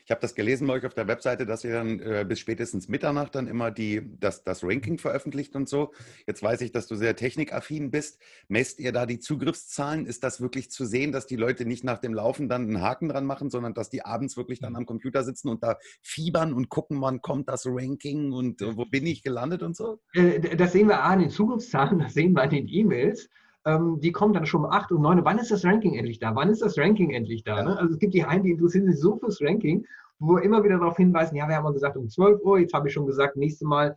[0.08, 2.88] Ich habe das gelesen bei euch auf der Webseite, dass ihr dann äh, bis spätestens
[2.88, 5.92] Mitternacht dann immer die, das, das Ranking veröffentlicht und so.
[6.26, 8.18] Jetzt weiß ich, dass du sehr technikaffin bist.
[8.48, 10.06] Messt ihr da die Zugriffszahlen?
[10.06, 13.10] Ist das wirklich zu sehen, dass die Leute nicht nach dem Laufen dann einen Haken
[13.10, 16.70] dran machen, sondern dass die abends wirklich dann am Computer sitzen und da fiebern und
[16.70, 20.00] gucken, wann kommt das Ranking und äh, wo bin ich gelandet und so?
[20.14, 23.28] Äh, das sehen wir an den Zugriffszahlen, das sehen wir an den E-Mails
[23.68, 25.24] ähm, die kommen dann schon um 8 und 9.
[25.24, 26.34] Wann ist das Ranking endlich da?
[26.34, 27.58] Wann ist das Ranking endlich da?
[27.58, 27.64] Ja.
[27.64, 27.78] Ne?
[27.78, 29.86] Also es gibt die einen, die interessieren sich so fürs Ranking,
[30.18, 32.72] wo wir immer wieder darauf hinweisen, ja, wir haben mal gesagt um 12 Uhr, jetzt
[32.72, 33.96] habe ich schon gesagt, nächste Mal,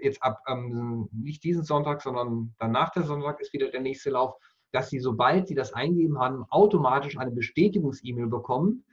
[0.00, 4.34] jetzt ab ähm, nicht diesen Sonntag, sondern danach der Sonntag ist wieder der nächste Lauf,
[4.72, 8.84] dass sie, sobald sie das eingeben haben, automatisch eine Bestätigungs-E-Mail bekommen,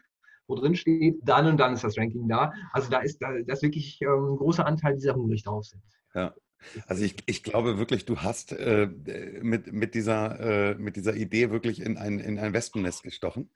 [0.47, 2.51] wo drin steht, dann und dann ist das Ranking da.
[2.73, 5.81] Also da ist, da, das wirklich ähm, ein großer Anteil dieser hungrig drauf sind.
[6.13, 6.33] Ja.
[6.87, 8.87] Also ich, ich glaube wirklich, du hast äh,
[9.41, 13.49] mit, mit, dieser, äh, mit dieser Idee wirklich in ein, in ein Wespennest gestochen.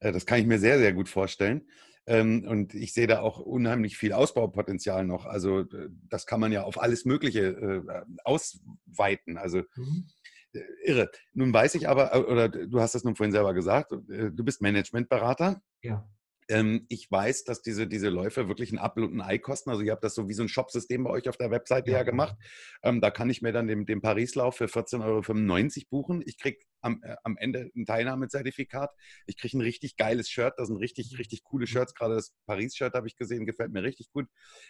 [0.00, 1.68] Äh, das kann ich mir sehr, sehr gut vorstellen.
[2.06, 5.24] Ähm, und ich sehe da auch unheimlich viel Ausbaupotenzial noch.
[5.24, 5.64] Also
[6.08, 9.38] das kann man ja auf alles Mögliche äh, ausweiten.
[9.38, 10.06] Also mhm.
[10.52, 11.10] Äh, irre.
[11.32, 14.60] Nun weiß ich aber, äh, oder du hast das nun vorhin selber gesagt, du bist
[14.60, 15.62] Managementberater.
[15.82, 16.08] Ja.
[16.52, 19.70] Ähm, ich weiß, dass diese, diese Läufe wirklich ein Apfel und ein Ei kosten.
[19.70, 21.98] Also ihr habt das so wie so ein Shopsystem bei euch auf der Webseite ja,
[21.98, 22.36] ja gemacht.
[22.82, 26.22] Ähm, da kann ich mir dann den, den Paris-Lauf für 14,95 Euro buchen.
[26.26, 28.90] Ich kriege am, äh, am Ende ein Teilnahmezertifikat.
[29.26, 30.52] Ich kriege ein richtig geiles Shirt.
[30.58, 31.16] Das sind richtig, mhm.
[31.16, 31.94] richtig coole Shirts.
[31.94, 34.26] Gerade das Paris-Shirt habe ich gesehen, gefällt mir richtig gut.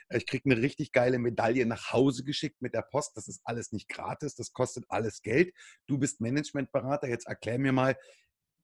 [0.09, 3.17] Äh, ich kriege eine richtig geile Medaille nach Hause geschickt mit der Post.
[3.17, 4.37] Das ist alles nicht gratis.
[4.37, 5.53] Das kostet alles Geld.
[5.89, 7.09] Du bist Managementberater.
[7.09, 7.97] Jetzt erklär mir mal,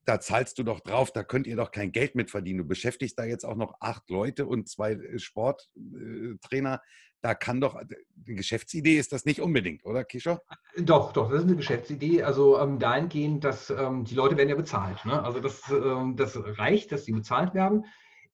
[0.09, 2.61] da zahlst du doch drauf, da könnt ihr doch kein Geld mit verdienen.
[2.61, 6.81] Du beschäftigst da jetzt auch noch acht Leute und zwei äh, Sporttrainer.
[7.21, 7.79] Da kann doch,
[8.15, 10.41] die Geschäftsidee ist das nicht unbedingt, oder Kischer?
[10.79, 12.23] Doch, doch, das ist eine Geschäftsidee.
[12.23, 15.05] Also ähm, dahingehend, dass ähm, die Leute werden ja bezahlt.
[15.05, 15.23] Ne?
[15.23, 17.85] Also das, ähm, das reicht, dass sie bezahlt werden.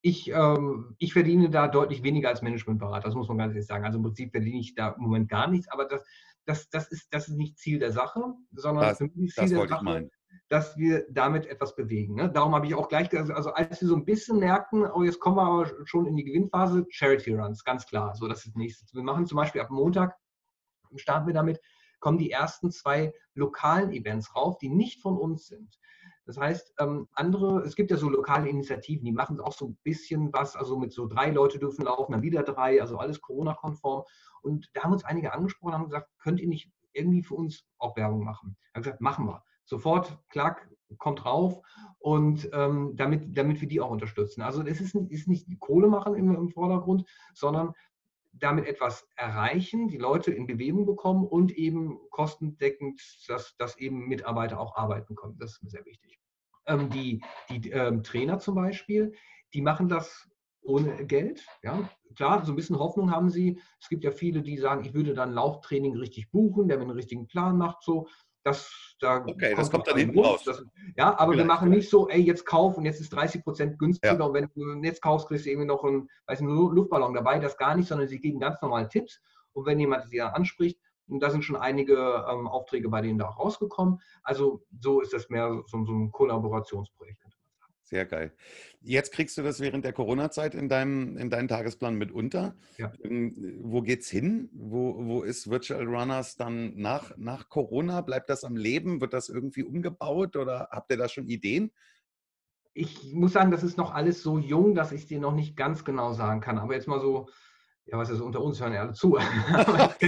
[0.01, 3.85] Ich, ähm, ich verdiene da deutlich weniger als Managementberater, das muss man ganz ehrlich sagen.
[3.85, 6.05] Also im Prinzip verdiene ich da im Moment gar nichts, aber das,
[6.45, 9.67] das, das, ist, das ist nicht Ziel der Sache, sondern das, für mich Ziel der
[9.67, 10.11] Sache,
[10.49, 12.15] dass wir damit etwas bewegen.
[12.15, 12.31] Ne?
[12.31, 15.37] Darum habe ich auch gleich, also als wir so ein bisschen merkten, oh, jetzt kommen
[15.37, 18.15] wir aber schon in die Gewinnphase, Charity Runs, ganz klar.
[18.15, 18.95] So, das ist nächstes.
[18.95, 20.17] Wir machen zum Beispiel ab Montag,
[20.97, 21.61] starten wir damit,
[22.01, 25.79] kommen die ersten zwei lokalen Events rauf, die nicht von uns sind.
[26.27, 29.79] Das heißt, ähm, andere, es gibt ja so lokale Initiativen, die machen auch so ein
[29.83, 34.05] bisschen was, also mit so drei Leute dürfen laufen, dann wieder drei, also alles Corona-konform.
[34.43, 37.97] Und da haben uns einige angesprochen, haben gesagt, könnt ihr nicht irgendwie für uns auch
[37.97, 38.57] Werbung machen?
[38.69, 41.61] Ich habe gesagt, machen wir sofort, klack, kommt rauf
[41.99, 44.43] und ähm, damit, damit wir die auch unterstützen.
[44.43, 47.73] Also es ist nicht, ist nicht Kohle machen im, im Vordergrund, sondern
[48.33, 54.59] damit etwas erreichen, die Leute in Bewegung bekommen und eben kostendeckend, dass, dass eben Mitarbeiter
[54.59, 55.39] auch arbeiten können.
[55.39, 56.19] Das ist mir sehr wichtig.
[56.67, 59.13] Ähm, die die ähm, Trainer zum Beispiel,
[59.53, 60.29] die machen das
[60.63, 61.47] ohne Geld.
[61.63, 63.61] Ja, klar, so ein bisschen Hoffnung haben sie.
[63.81, 66.93] Es gibt ja viele, die sagen, ich würde dann Lauftraining richtig buchen, der mir einen
[66.93, 67.83] richtigen Plan macht.
[67.83, 68.09] So,
[68.45, 70.45] das, da okay, kommt das kommt dann hinten raus.
[70.45, 70.63] Das,
[70.97, 71.39] ja, aber Vielleicht.
[71.39, 74.25] wir machen nicht so, ey, jetzt kauf und jetzt ist 30 Prozent günstiger ja.
[74.25, 77.39] und wenn du jetzt kaufst, kriegst du irgendwie noch einen, weiß nicht, Luftballon dabei.
[77.39, 79.21] Das gar nicht, sondern sie geben ganz normale Tipps.
[79.53, 83.29] Und wenn jemand sie anspricht, und da sind schon einige ähm, Aufträge bei denen da
[83.29, 84.01] auch rausgekommen.
[84.23, 87.24] Also so ist das mehr so, so ein Kollaborationsprojekt.
[87.85, 88.33] Sehr geil.
[88.81, 92.57] Jetzt kriegst du das während der Corona-Zeit in deinem, in deinen Tagesplan mit unter.
[92.79, 92.91] Ja.
[93.03, 94.49] Ähm, wo geht's hin?
[94.55, 98.01] Wo, wo ist Virtual Runners dann nach, nach Corona?
[98.01, 99.03] Bleibt das am Leben?
[99.03, 101.73] Wird das irgendwie umgebaut oder habt ihr da schon Ideen?
[102.73, 105.85] Ich muss sagen, das ist noch alles so jung, dass ich dir noch nicht ganz
[105.85, 106.59] genau sagen kann.
[106.59, 107.29] Aber jetzt mal so,
[107.85, 109.13] ja, was ist unter uns hören ja alle zu.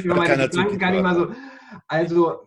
[0.79, 1.31] kann ich mal so.
[1.89, 2.47] Also,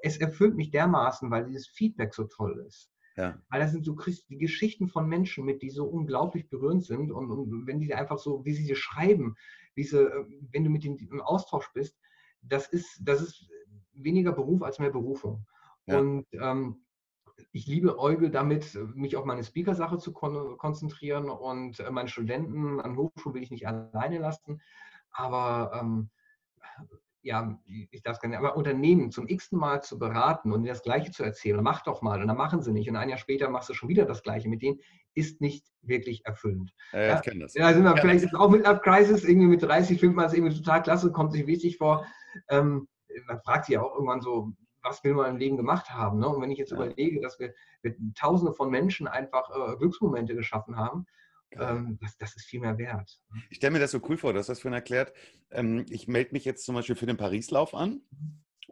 [0.00, 2.93] es erfüllt mich dermaßen, weil dieses Feedback so toll ist.
[3.16, 3.38] Ja.
[3.48, 3.96] Weil das sind so
[4.28, 7.12] die Geschichten von Menschen mit, die so unglaublich berührend sind.
[7.12, 9.36] Und, und wenn die einfach so, wie sie dir schreiben,
[9.74, 11.96] wie sie, äh, wenn du mit denen im Austausch bist,
[12.42, 13.48] das ist, das ist
[13.92, 15.46] weniger Beruf als mehr Berufung.
[15.86, 15.98] Ja.
[15.98, 16.84] Und ähm,
[17.52, 22.80] ich liebe Eugel damit, mich auf meine Speaker-Sache zu kon konzentrieren und äh, meine Studenten
[22.80, 24.60] an Hochschulen will ich nicht alleine lassen.
[25.10, 26.10] Aber ähm,
[27.24, 31.10] ja, ich darf gar nicht, aber Unternehmen zum x-ten Mal zu beraten und das Gleiche
[31.10, 32.88] zu erzählen, mach doch mal, und dann machen sie nicht.
[32.88, 34.80] Und ein Jahr später machst du schon wieder das Gleiche mit denen,
[35.14, 36.72] ist nicht wirklich erfüllend.
[36.92, 37.54] Ja, ja, ich kenne das.
[37.54, 40.34] Ja, sind wir, vielleicht ist auch mit Up Crisis, irgendwie mit 30 findet man es
[40.34, 42.06] irgendwie total klasse, kommt sich wichtig vor.
[42.48, 42.88] Ähm,
[43.26, 46.18] man fragt sich ja auch irgendwann so, was will man im Leben gemacht haben?
[46.18, 46.28] Ne?
[46.28, 46.76] Und wenn ich jetzt ja.
[46.76, 51.06] überlege, dass wir mit Tausende von Menschen einfach äh, Glücksmomente geschaffen haben,
[51.58, 53.18] ähm, das, das, ist viel mehr wert.
[53.32, 53.42] Ne?
[53.50, 55.12] Ich stelle mir das so cool vor, du hast das vorhin erklärt.
[55.50, 58.02] Ähm, ich melde mich jetzt zum Beispiel für den Parislauf an.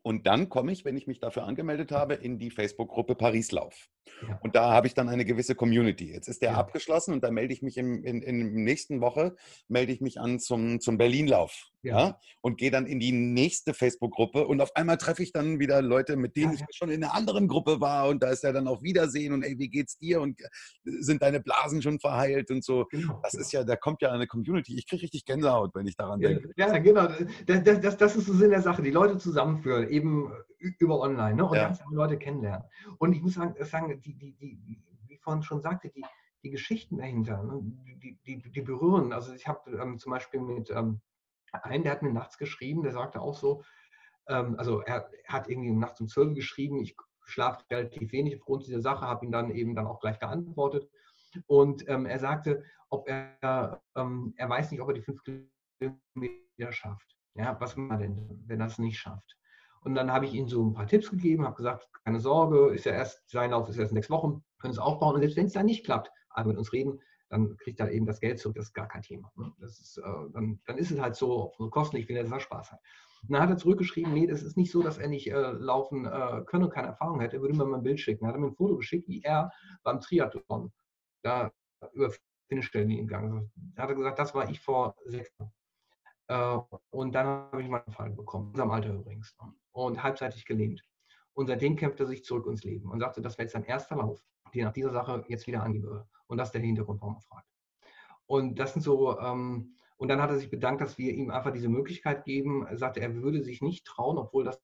[0.03, 3.89] Und dann komme ich, wenn ich mich dafür angemeldet habe, in die Facebook-Gruppe Parislauf.
[4.27, 4.39] Ja.
[4.43, 6.13] Und da habe ich dann eine gewisse Community.
[6.13, 6.57] Jetzt ist der ja.
[6.57, 9.37] abgeschlossen und da melde ich mich im, in, in der nächsten Woche,
[9.69, 11.71] melde ich mich an zum, zum Berlinlauf.
[11.83, 11.99] Ja.
[11.99, 12.21] ja.
[12.41, 16.17] Und gehe dann in die nächste Facebook-Gruppe und auf einmal treffe ich dann wieder Leute,
[16.17, 18.83] mit denen ich schon in einer anderen Gruppe war und da ist ja dann auch
[18.83, 20.47] Wiedersehen und ey, wie geht's dir und äh,
[20.85, 22.87] sind deine Blasen schon verheilt und so.
[22.91, 23.21] Genau.
[23.23, 24.77] Das ist ja, da kommt ja eine Community.
[24.77, 26.51] Ich kriege richtig Gänsehaut, wenn ich daran denke.
[26.57, 27.09] Ja, genau.
[27.47, 31.45] Das, das, das ist so Sinn der Sache, die Leute zusammenführen, eben über online ne?
[31.45, 31.65] und ja.
[31.65, 32.67] ganz viele Leute kennenlernen.
[32.99, 36.05] Und ich muss sagen, sagen die, die, die, wie vorhin schon sagte, die,
[36.43, 37.61] die Geschichten dahinter, ne?
[37.63, 39.13] die, die, die berühren.
[39.13, 41.01] Also ich habe ähm, zum Beispiel mit ähm,
[41.53, 43.63] einem, der hat mir nachts geschrieben, der sagte auch so,
[44.29, 48.67] ähm, also er, er, hat irgendwie nachts um 12 geschrieben, ich schlafe relativ wenig aufgrund
[48.67, 50.89] dieser Sache, habe ihn dann eben dann auch gleich geantwortet.
[51.47, 56.73] Und ähm, er sagte, ob er, ähm, er weiß nicht, ob er die fünf Kilometer
[56.73, 57.17] schafft.
[57.35, 59.37] Ja, was macht er denn, wenn er es nicht schafft?
[59.85, 62.85] Und dann habe ich ihnen so ein paar Tipps gegeben, habe gesagt, keine Sorge, ist
[62.85, 65.15] ja erst, sein Lauf ist erst sechs Wochen, können es aufbauen.
[65.15, 68.07] Und selbst wenn es dann nicht klappt, aber mit uns reden, dann kriegt er eben
[68.07, 69.33] das Geld zurück, das ist gar kein Thema.
[69.37, 69.53] Ne?
[69.61, 72.81] Ist, äh, dann, dann ist es halt so, so Kosten, ich er Spaß hat.
[73.23, 76.05] Und dann hat er zurückgeschrieben, nee, das ist nicht so, dass er nicht äh, laufen
[76.05, 77.37] äh, können und keine Erfahrung hätte.
[77.37, 78.25] Er würde mir mal ein Bild schicken.
[78.25, 79.51] Er hat mir ein Foto geschickt, wie er
[79.83, 80.73] beim Triathlon
[81.23, 81.51] da
[81.93, 82.13] über
[82.49, 83.53] Finishstellen gegangen ist.
[83.77, 85.53] Da hat er gesagt, das war ich vor sechs Jahren.
[86.33, 86.59] Äh,
[86.91, 89.37] und dann habe ich meinen Fall bekommen, in unserem Alter übrigens.
[89.73, 90.83] Und halbseitig gelähmt.
[91.35, 93.97] Und seitdem kämpft er sich zurück ins Leben und sagte, das wäre jetzt sein erster
[93.97, 94.23] Lauf,
[94.55, 96.07] den nach dieser Sache jetzt wieder würde.
[96.27, 97.49] Und das ist der Hintergrund, warum er fragt.
[98.27, 101.53] Und das sind so, ähm, und dann hat er sich bedankt, dass wir ihm einfach
[101.53, 102.67] diese Möglichkeit geben.
[102.67, 104.63] Er sagte, er würde sich nicht trauen, obwohl das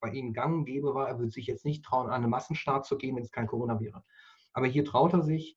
[0.00, 2.98] bei ihm gang gäbe war, er würde sich jetzt nicht trauen, an einen Massenstart zu
[2.98, 4.04] gehen, wenn es kein Corona wäre.
[4.52, 5.56] Aber hier traut er sich,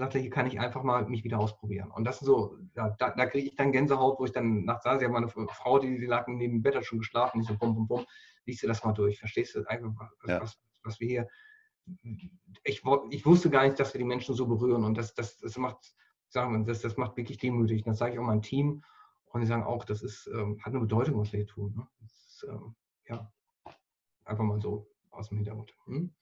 [0.00, 1.90] sagte, hier kann ich einfach mal mich wieder ausprobieren.
[1.90, 4.84] Und das ist so, ja, da, da kriege ich dann Gänsehaut, wo ich dann nachts
[4.84, 7.46] saß, ich habe meine Frau, die, die lag neben dem Bett, hat schon geschlafen, ich
[7.46, 8.06] so, bum, bum, bum,
[8.44, 10.40] liest du das mal durch, verstehst du einfach, was, ja.
[10.40, 11.28] was, was wir hier,
[12.64, 15.56] ich, ich wusste gar nicht, dass wir die Menschen so berühren und das, das, das
[15.58, 15.94] macht,
[16.28, 17.84] sagen wir, das, das macht wirklich demütig.
[17.84, 18.82] Und das sage ich auch meinem Team
[19.26, 21.74] und die sagen auch, das ist, ähm, hat eine Bedeutung, was wir hier tun.
[21.76, 21.86] Ne?
[22.00, 22.74] Das ist, ähm,
[23.06, 23.32] ja,
[24.24, 25.76] einfach mal so aus dem Hintergrund.
[25.86, 26.14] Hm?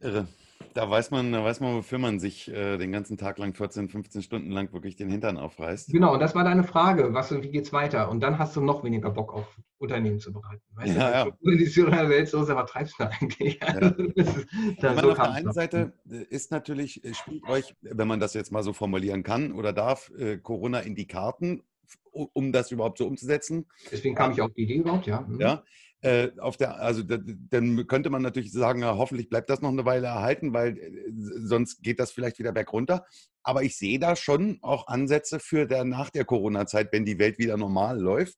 [0.00, 0.26] Irre.
[0.74, 3.88] Da weiß man, da weiß man, wofür man sich äh, den ganzen Tag lang, 14,
[3.88, 5.90] 15 Stunden lang wirklich den Hintern aufreißt.
[5.90, 8.10] Genau, und das war deine Frage, was und wie geht's weiter?
[8.10, 9.46] Und dann hast du noch weniger Bock auf
[9.78, 10.62] Unternehmen zu bereiten.
[10.74, 11.36] Weißt ja, du, ja.
[11.52, 13.58] Edition der Welt, so was treibst du eigentlich?
[13.60, 13.74] Ja.
[14.14, 14.46] ist,
[14.82, 18.34] meine, so auf der einen Seite äh, ist natürlich, äh, spielt euch, wenn man das
[18.34, 21.62] jetzt mal so formulieren kann oder darf, äh, Corona in die Karten,
[22.10, 23.66] um das überhaupt so umzusetzen.
[23.90, 25.22] Deswegen kam ich auf die Idee überhaupt, ja.
[25.22, 25.40] Mhm.
[25.40, 25.62] Ja,
[26.06, 29.70] äh, auf der, also da, dann könnte man natürlich sagen, ja, hoffentlich bleibt das noch
[29.70, 33.04] eine Weile erhalten, weil äh, sonst geht das vielleicht wieder bergunter.
[33.42, 37.38] Aber ich sehe da schon auch Ansätze für der nach der Corona-Zeit, wenn die Welt
[37.38, 38.36] wieder normal läuft,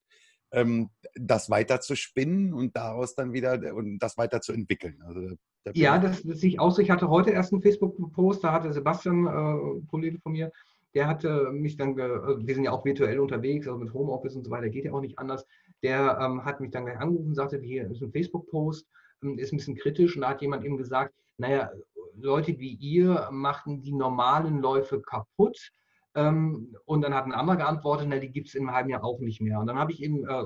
[0.51, 5.03] ähm, das weiter zu spinnen und daraus dann wieder und das weiter zu entwickeln.
[5.07, 5.37] Also,
[5.75, 6.79] ja, das, das sehe ich aus.
[6.79, 10.51] Ich hatte heute erst einen Facebook-Post, da hatte Sebastian, äh, Kollege von mir,
[10.95, 14.45] der hatte mich dann, also wir sind ja auch virtuell unterwegs, also mit Homeoffice und
[14.45, 15.47] so weiter, geht ja auch nicht anders.
[15.83, 18.87] Der ähm, hat mich dann gleich angerufen, sagte, hier ist ein Facebook-Post,
[19.23, 21.71] ähm, ist ein bisschen kritisch und da hat jemand eben gesagt, naja,
[22.17, 25.71] Leute wie ihr machten die normalen Läufe kaputt.
[26.15, 29.21] Ähm, und dann hat ein anderer geantwortet, na, die gibt es im halben Jahr auch
[29.21, 29.61] nicht mehr.
[29.61, 30.43] Und dann habe ich eben, äh,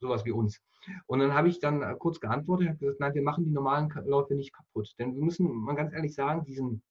[0.00, 0.60] sowas wie uns.
[1.06, 3.92] Und dann habe ich dann äh, kurz geantwortet, habe gesagt, nein, wir machen die normalen
[4.06, 4.94] Läufe nicht kaputt.
[4.98, 6.82] Denn wir müssen mal ganz ehrlich sagen, diesen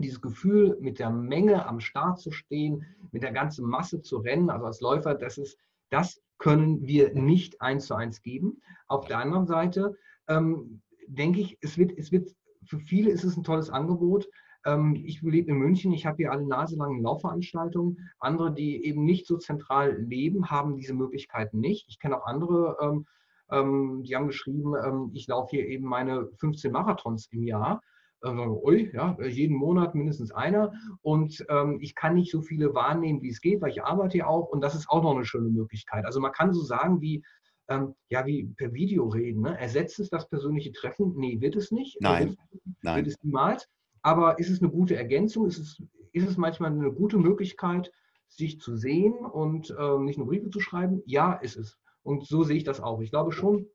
[0.00, 4.50] dieses Gefühl, mit der Menge am Start zu stehen, mit der ganzen Masse zu rennen,
[4.50, 5.58] also als Läufer, das ist,
[5.94, 8.60] das können wir nicht eins zu eins geben.
[8.88, 9.96] Auf der anderen Seite
[10.28, 12.30] ähm, denke ich, es wird, es wird,
[12.66, 14.26] für viele ist es ein tolles Angebot.
[14.66, 18.10] Ähm, ich lebe in München, ich habe hier alle naselangen Laufveranstaltungen.
[18.18, 21.86] Andere, die eben nicht so zentral leben, haben diese Möglichkeiten nicht.
[21.88, 23.06] Ich kenne auch andere, ähm,
[23.50, 27.80] ähm die haben geschrieben, ähm, ich laufe hier eben meine 15 Marathons im Jahr
[28.24, 30.72] also, ui, ja, jeden Monat mindestens einer.
[31.02, 34.26] Und ähm, ich kann nicht so viele wahrnehmen, wie es geht, weil ich arbeite ja
[34.26, 34.48] auch.
[34.48, 36.04] Und das ist auch noch eine schöne Möglichkeit.
[36.06, 37.24] Also man kann so sagen, wie,
[37.68, 39.42] ähm, ja, wie per Video reden.
[39.42, 39.58] Ne?
[39.58, 41.14] Ersetzt es das persönliche Treffen?
[41.16, 42.00] Nee, wird es nicht.
[42.00, 42.30] Nein.
[42.30, 42.96] Wird es, Nein.
[42.96, 43.68] Wird es niemals.
[44.02, 45.46] Aber ist es eine gute Ergänzung?
[45.46, 45.82] Ist es,
[46.12, 47.90] ist es manchmal eine gute Möglichkeit,
[48.28, 51.02] sich zu sehen und ähm, nicht nur Briefe zu schreiben?
[51.06, 51.78] Ja, ist es.
[52.02, 53.00] Und so sehe ich das auch.
[53.00, 53.66] Ich glaube schon,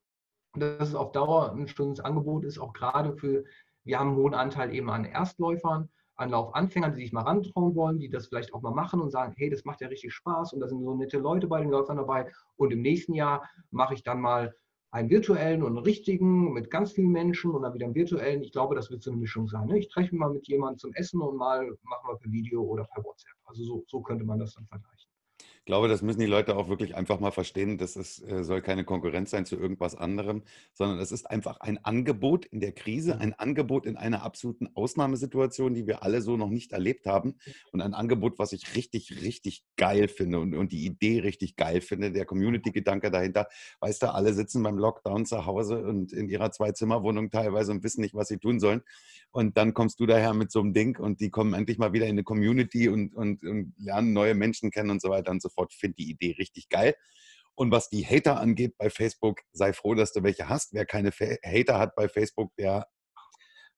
[0.53, 3.43] dass es auf Dauer ein schönes Angebot ist, auch gerade für
[3.83, 7.99] wir haben einen hohen Anteil eben an Erstläufern, an Laufanfängern, die sich mal rantrauen wollen,
[7.99, 10.59] die das vielleicht auch mal machen und sagen, hey, das macht ja richtig Spaß und
[10.59, 12.29] da sind so nette Leute bei den Läufern dabei.
[12.57, 14.53] Und im nächsten Jahr mache ich dann mal
[14.91, 18.41] einen virtuellen und einen richtigen mit ganz vielen Menschen und dann wieder einen virtuellen.
[18.41, 19.67] Ich glaube, das wird so eine Mischung sein.
[19.67, 19.79] Ne?
[19.79, 22.85] Ich treffe mich mal mit jemandem zum Essen und mal machen wir per Video oder
[22.85, 23.35] per WhatsApp.
[23.45, 25.08] Also so, so könnte man das dann vergleichen.
[25.69, 27.77] Ich glaube, das müssen die Leute auch wirklich einfach mal verstehen.
[27.77, 30.41] Das ist, äh, soll keine Konkurrenz sein zu irgendwas anderem,
[30.73, 35.75] sondern es ist einfach ein Angebot in der Krise, ein Angebot in einer absoluten Ausnahmesituation,
[35.75, 37.35] die wir alle so noch nicht erlebt haben.
[37.71, 41.81] Und ein Angebot, was ich richtig, richtig geil finde und, und die Idee richtig geil
[41.81, 43.47] finde, der Community-Gedanke dahinter.
[43.79, 48.01] Weißt du, alle sitzen beim Lockdown zu Hause und in ihrer Zwei-Zimmer-Wohnung teilweise und wissen
[48.01, 48.81] nicht, was sie tun sollen.
[49.29, 52.07] Und dann kommst du daher mit so einem Ding und die kommen endlich mal wieder
[52.07, 55.49] in eine Community und, und, und lernen neue Menschen kennen und so weiter und so
[55.49, 55.58] fort.
[55.69, 56.95] Finde die Idee richtig geil.
[57.55, 60.73] Und was die Hater angeht bei Facebook, sei froh, dass du welche hast.
[60.73, 62.87] Wer keine Hater hat bei Facebook, der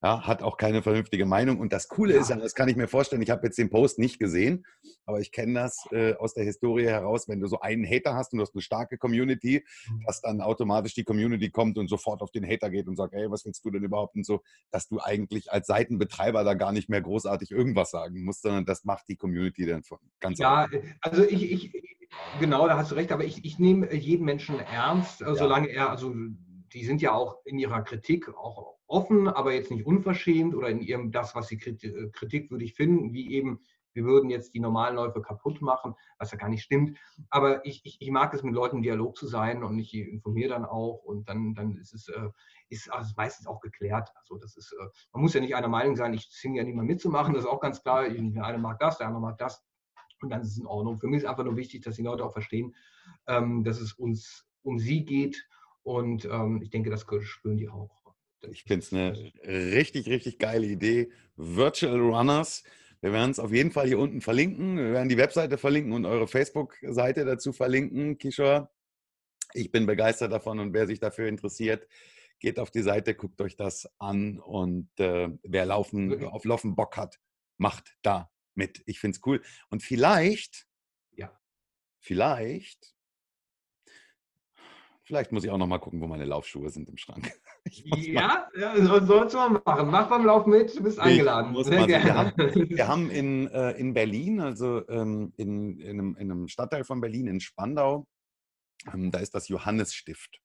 [0.04, 1.60] ja, hat auch keine vernünftige Meinung.
[1.60, 2.22] Und das Coole ja.
[2.22, 4.66] ist, das kann ich mir vorstellen, ich habe jetzt den Post nicht gesehen,
[5.06, 8.34] aber ich kenne das äh, aus der Historie heraus, wenn du so einen Hater hast
[8.34, 10.04] und du hast eine starke Community, mhm.
[10.08, 13.30] dass dann automatisch die Community kommt und sofort auf den Hater geht und sagt, ey,
[13.30, 16.90] was willst du denn überhaupt und so, dass du eigentlich als Seitenbetreiber da gar nicht
[16.90, 20.80] mehr großartig irgendwas sagen musst, sondern das macht die Community dann von ganz Ja, einfach.
[21.02, 21.84] also ich, ich,
[22.40, 25.36] genau, da hast du recht, aber ich, ich nehme jeden Menschen ernst, ja.
[25.36, 26.12] solange er, also
[26.74, 30.82] die sind ja auch in ihrer Kritik auch offen, aber jetzt nicht unverschämt oder in
[30.82, 33.62] ihrem das, was sie äh, kritikwürdig finden, wie eben,
[33.94, 36.98] wir würden jetzt die normalen Läufe kaputt machen, was ja gar nicht stimmt.
[37.30, 40.50] Aber ich, ich, ich mag es, mit Leuten im Dialog zu sein und ich informiere
[40.50, 42.30] dann auch und dann, dann ist es äh,
[42.70, 44.10] ist also meistens auch geklärt.
[44.16, 46.88] Also das ist, äh, man muss ja nicht einer Meinung sein, ich zwinge ja niemand
[46.88, 48.10] mitzumachen, das ist auch ganz klar.
[48.10, 49.64] Der eine mag das, der andere mag das.
[50.22, 50.98] Und dann ist es in Ordnung.
[51.00, 52.76] Für mich ist einfach nur wichtig, dass die Leute auch verstehen,
[53.28, 55.48] ähm, dass es uns um sie geht.
[55.84, 58.01] Und ähm, ich denke, das spüren die auch.
[58.50, 61.12] Ich finde es eine richtig, richtig geile Idee.
[61.36, 62.64] Virtual Runners.
[63.02, 64.78] Wir werden es auf jeden Fall hier unten verlinken.
[64.78, 68.70] Wir werden die Webseite verlinken und eure Facebook-Seite dazu verlinken, Kishore.
[69.54, 71.88] Ich bin begeistert davon und wer sich dafür interessiert,
[72.40, 76.98] geht auf die Seite, guckt euch das an und äh, wer laufen, auf Laufen Bock
[76.98, 77.20] hat,
[77.58, 78.82] macht da mit.
[78.86, 79.42] Ich finde es cool.
[79.70, 80.68] Und vielleicht,
[81.12, 81.38] ja,
[82.00, 82.96] vielleicht
[85.12, 87.34] Vielleicht muss ich auch noch mal gucken, wo meine Laufschuhe sind im Schrank.
[87.70, 89.90] Ja, ja so, sollst du mal machen.
[89.90, 91.56] Mach beim Lauf mit, du bist eingeladen.
[91.64, 92.06] Sehr gerne.
[92.06, 92.34] Wir haben,
[92.70, 97.02] wir haben in, äh, in Berlin, also ähm, in, in, einem, in, einem, Stadtteil von
[97.02, 98.08] Berlin, in Spandau,
[98.92, 100.40] ähm, da ist das Johannesstift.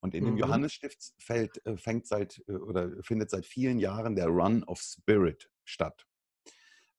[0.00, 0.28] Und in mhm.
[0.28, 4.80] dem Johannesstift fällt, äh, fängt seit äh, oder findet seit vielen Jahren der Run of
[4.80, 6.06] Spirit statt.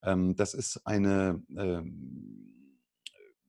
[0.02, 2.53] Ähm, das ist eine ähm,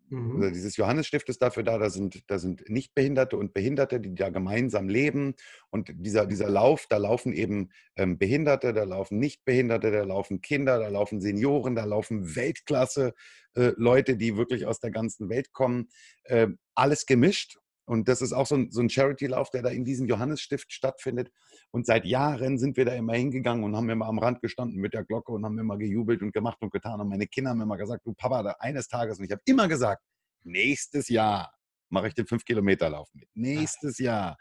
[0.09, 0.41] Mhm.
[0.41, 4.29] Also dieses Johannesstift ist dafür da, da sind, da sind Nichtbehinderte und Behinderte, die da
[4.29, 5.35] gemeinsam leben.
[5.69, 10.79] Und dieser, dieser Lauf, da laufen eben ähm, Behinderte, da laufen Nichtbehinderte, da laufen Kinder,
[10.79, 13.13] da laufen Senioren, da laufen Weltklasse
[13.55, 13.71] äh,
[14.15, 15.89] die wirklich aus der ganzen Welt kommen.
[16.23, 17.59] Äh, alles gemischt.
[17.85, 21.31] Und das ist auch so ein, so ein Charity-Lauf, der da in diesem Johannesstift stattfindet.
[21.71, 24.93] Und seit Jahren sind wir da immer hingegangen und haben immer am Rand gestanden mit
[24.93, 26.99] der Glocke und haben immer gejubelt und gemacht und getan.
[26.99, 29.67] Und meine Kinder haben immer gesagt, du Papa, da eines Tages, und ich habe immer
[29.67, 30.01] gesagt,
[30.43, 31.53] nächstes Jahr
[31.89, 33.29] mache ich den 5-Kilometer-Lauf mit.
[33.35, 34.37] Nächstes Jahr.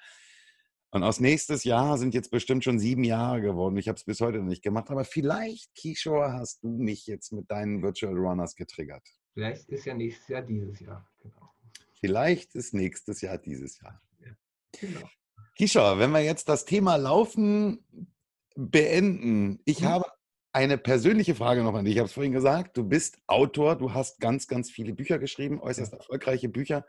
[0.90, 3.76] Und aus nächstes Jahr sind jetzt bestimmt schon sieben Jahre geworden.
[3.76, 4.90] Ich habe es bis heute noch nicht gemacht.
[4.90, 9.02] Aber vielleicht, Kishore, hast du mich jetzt mit deinen Virtual Runners getriggert.
[9.34, 11.10] Vielleicht ist ja nächstes Jahr dieses Jahr.
[11.20, 11.53] Genau.
[12.04, 13.98] Vielleicht ist nächstes Jahr dieses Jahr.
[14.20, 14.32] Ja,
[14.78, 15.08] genau.
[15.56, 17.82] Kisha, wenn wir jetzt das Thema Laufen
[18.56, 19.86] beenden, ich mhm.
[19.86, 20.04] habe
[20.52, 21.94] eine persönliche Frage noch an dich.
[21.94, 25.62] Ich habe es vorhin gesagt, du bist Autor, du hast ganz, ganz viele Bücher geschrieben,
[25.62, 25.98] äußerst ja.
[25.98, 26.84] erfolgreiche Bücher.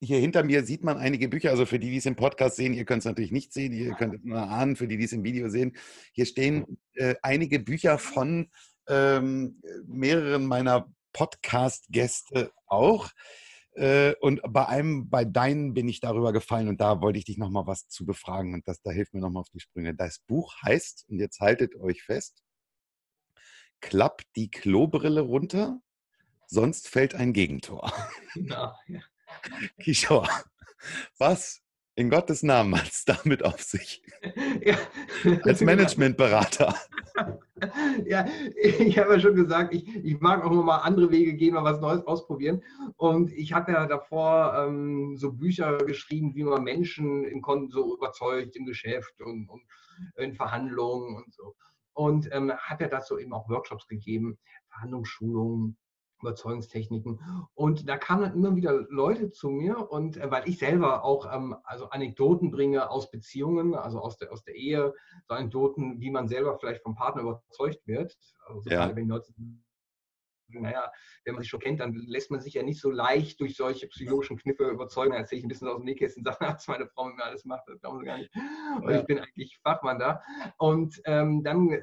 [0.00, 2.72] Hier hinter mir sieht man einige Bücher, also für die, die es im Podcast sehen,
[2.72, 5.12] ihr könnt es natürlich nicht sehen, ihr könnt es nur ahnen, für die, die es
[5.12, 5.76] im Video sehen.
[6.12, 8.48] Hier stehen äh, einige Bücher von
[8.86, 13.08] ähm, mehreren meiner Podcast-Gäste auch.
[13.72, 17.38] Äh, und bei einem, bei deinen bin ich darüber gefallen und da wollte ich dich
[17.38, 19.94] nochmal was zu befragen und das, da hilft mir nochmal auf die Sprünge.
[19.94, 22.42] Das Buch heißt, und jetzt haltet euch fest,
[23.80, 25.80] Klapp die Klobrille runter,
[26.46, 27.92] sonst fällt ein Gegentor.
[28.34, 29.00] Genau, ja.
[29.80, 30.28] Kishore,
[31.18, 31.60] was
[31.96, 34.02] in Gottes Namen hat es damit auf sich?
[34.62, 34.78] Ja.
[35.44, 36.74] Als Managementberater.
[38.06, 41.54] Ja, ich habe ja schon gesagt, ich, ich mag auch immer mal andere Wege gehen,
[41.54, 42.62] mal was Neues ausprobieren.
[42.96, 47.96] Und ich habe ja davor ähm, so Bücher geschrieben, wie man Menschen im Konten so
[47.96, 49.62] überzeugt im Geschäft und, und
[50.16, 51.54] in Verhandlungen und so.
[51.92, 54.38] Und ähm, habe ja dazu eben auch Workshops gegeben,
[54.68, 55.76] Verhandlungsschulungen
[56.24, 57.20] Überzeugungstechniken.
[57.54, 61.32] Und da kamen dann immer wieder Leute zu mir und äh, weil ich selber auch
[61.32, 64.94] ähm, also Anekdoten bringe aus Beziehungen, also aus der, aus der Ehe,
[65.28, 68.16] so Anekdoten, wie man selber vielleicht vom Partner überzeugt wird.
[68.46, 68.94] Also ja.
[68.94, 69.32] wenn Leute
[70.48, 70.92] naja,
[71.24, 73.88] wenn man sich schon kennt, dann lässt man sich ja nicht so leicht durch solche
[73.88, 75.12] psychologischen Kniffe überzeugen.
[75.12, 77.44] Da erzähle ich ein bisschen aus dem Nähkästchen, sage, was meine Frau mit mir alles
[77.44, 78.30] macht, das glauben sie gar nicht.
[78.80, 79.00] Und ja.
[79.00, 80.22] ich bin eigentlich Fachmann da.
[80.58, 81.82] Und ähm, dann äh,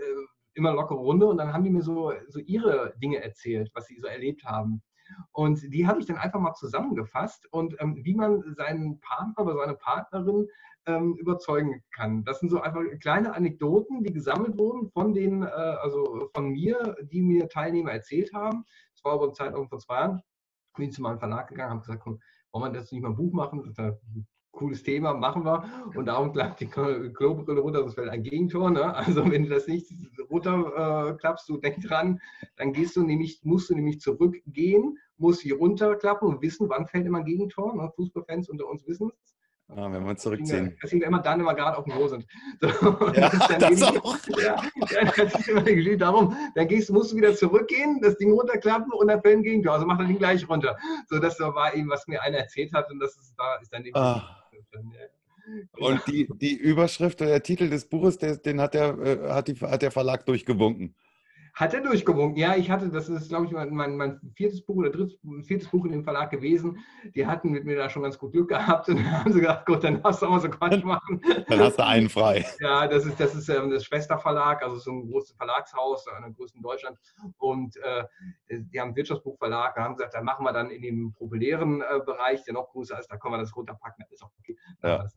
[0.54, 3.98] immer lockere Runde und dann haben die mir so, so ihre Dinge erzählt, was sie
[4.00, 4.82] so erlebt haben.
[5.32, 9.58] Und die habe ich dann einfach mal zusammengefasst und ähm, wie man seinen Partner oder
[9.58, 10.48] seine Partnerin
[10.86, 12.24] ähm, überzeugen kann.
[12.24, 16.96] Das sind so einfach kleine Anekdoten, die gesammelt wurden von den, äh, also von mir,
[17.04, 18.66] die mir Teilnehmer erzählt haben.
[18.94, 20.22] Das war über eine Zeitraum von zwei Jahren.
[20.76, 22.20] Bin ich zu meinem Verlag gegangen, habe gesagt, komm,
[22.52, 23.76] wollen wir das nicht mal ein Buch machen?
[24.62, 25.64] Das cooles Thema, machen wir.
[25.96, 28.70] Und darum klappt die Klobrille runter, das fällt ein Gegentor.
[28.70, 28.94] Ne?
[28.94, 29.92] Also wenn du das nicht
[30.30, 32.20] runterklappst, äh, du denk dran,
[32.58, 37.08] dann gehst du nämlich, musst du nämlich zurückgehen, musst hier runterklappen und wissen, wann fällt
[37.08, 37.76] immer ein Gegentor.
[37.76, 37.92] Ne?
[37.96, 39.36] Fußballfans unter uns wissen es.
[39.76, 40.78] Ah, wenn wir zurückziehen.
[40.82, 42.28] Das liegt immer dann, wenn wir gerade auf dem Klo sind.
[42.60, 42.68] So,
[43.16, 44.18] ja, das auch.
[44.28, 46.36] Ja, ja, das ist immer die Geschichte darum.
[46.54, 49.74] Dann gehst, musst du wieder zurückgehen, das Ding runterklappen und dann fällt ein Gegentor.
[49.74, 50.78] Also mach das Ding gleich runter.
[51.08, 53.86] So, das war eben, was mir einer erzählt hat und das ist, da ist dann
[53.86, 53.98] eben.
[53.98, 54.41] Ah.
[55.80, 59.56] Und die, die Überschrift oder der Titel des Buches, den hat der, äh, hat, die,
[59.56, 60.96] hat der Verlag durchgewunken.
[61.54, 62.38] Hat er durchgewunken?
[62.38, 65.86] Ja, ich hatte, das ist, glaube ich, mein, mein, viertes Buch oder drittes, viertes Buch
[65.86, 66.80] in dem Verlag gewesen.
[67.14, 69.66] Die hatten mit mir da schon ganz gut Glück gehabt und dann haben sie gedacht,
[69.66, 71.22] gut, dann hast du auch so Quatsch machen.
[71.48, 72.46] Dann hast du einen frei.
[72.62, 76.36] Ja, das ist das, ist, ähm, das Schwesterverlag, also so ein großes Verlagshaus, einer der
[76.36, 76.98] größten in Deutschland.
[77.38, 78.04] Und äh,
[78.50, 82.00] die haben einen Wirtschaftsbuchverlag, da haben gesagt, da machen wir dann in dem populären äh,
[82.06, 84.58] Bereich, der noch größer ist, da können wir das runterpacken, das ist auch okay.
[84.84, 85.08] Ja.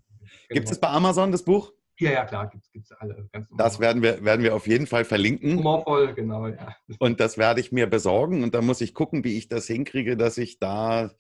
[0.49, 1.73] Gibt es bei Amazon das Buch?
[1.99, 3.29] Ja, ja, klar, gibt es alle.
[3.33, 5.59] Ganz das werden wir, werden wir auf jeden Fall verlinken.
[5.59, 6.77] Humorvoll, genau, ja.
[6.99, 10.17] Und das werde ich mir besorgen und da muss ich gucken, wie ich das hinkriege,
[10.17, 11.11] dass ich da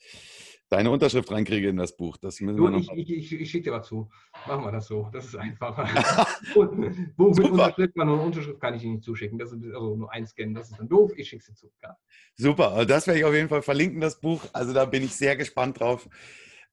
[0.68, 2.16] deine Unterschrift reinkriege in das Buch.
[2.16, 4.10] Das müssen du, wir ich, ich, ich, ich schicke dir was zu.
[4.46, 5.08] Machen wir das so.
[5.12, 5.84] Das ist einfacher.
[6.54, 9.38] Buch mit Unterschrift, nur eine Unterschrift kann ich Ihnen nicht zuschicken.
[9.38, 11.12] Das ist also nur einscannen, das ist dann doof.
[11.16, 11.70] Ich schicke dir zu.
[11.82, 11.96] Ja.
[12.34, 14.42] Super, also das werde ich auf jeden Fall verlinken, das Buch.
[14.52, 16.08] Also da bin ich sehr gespannt drauf.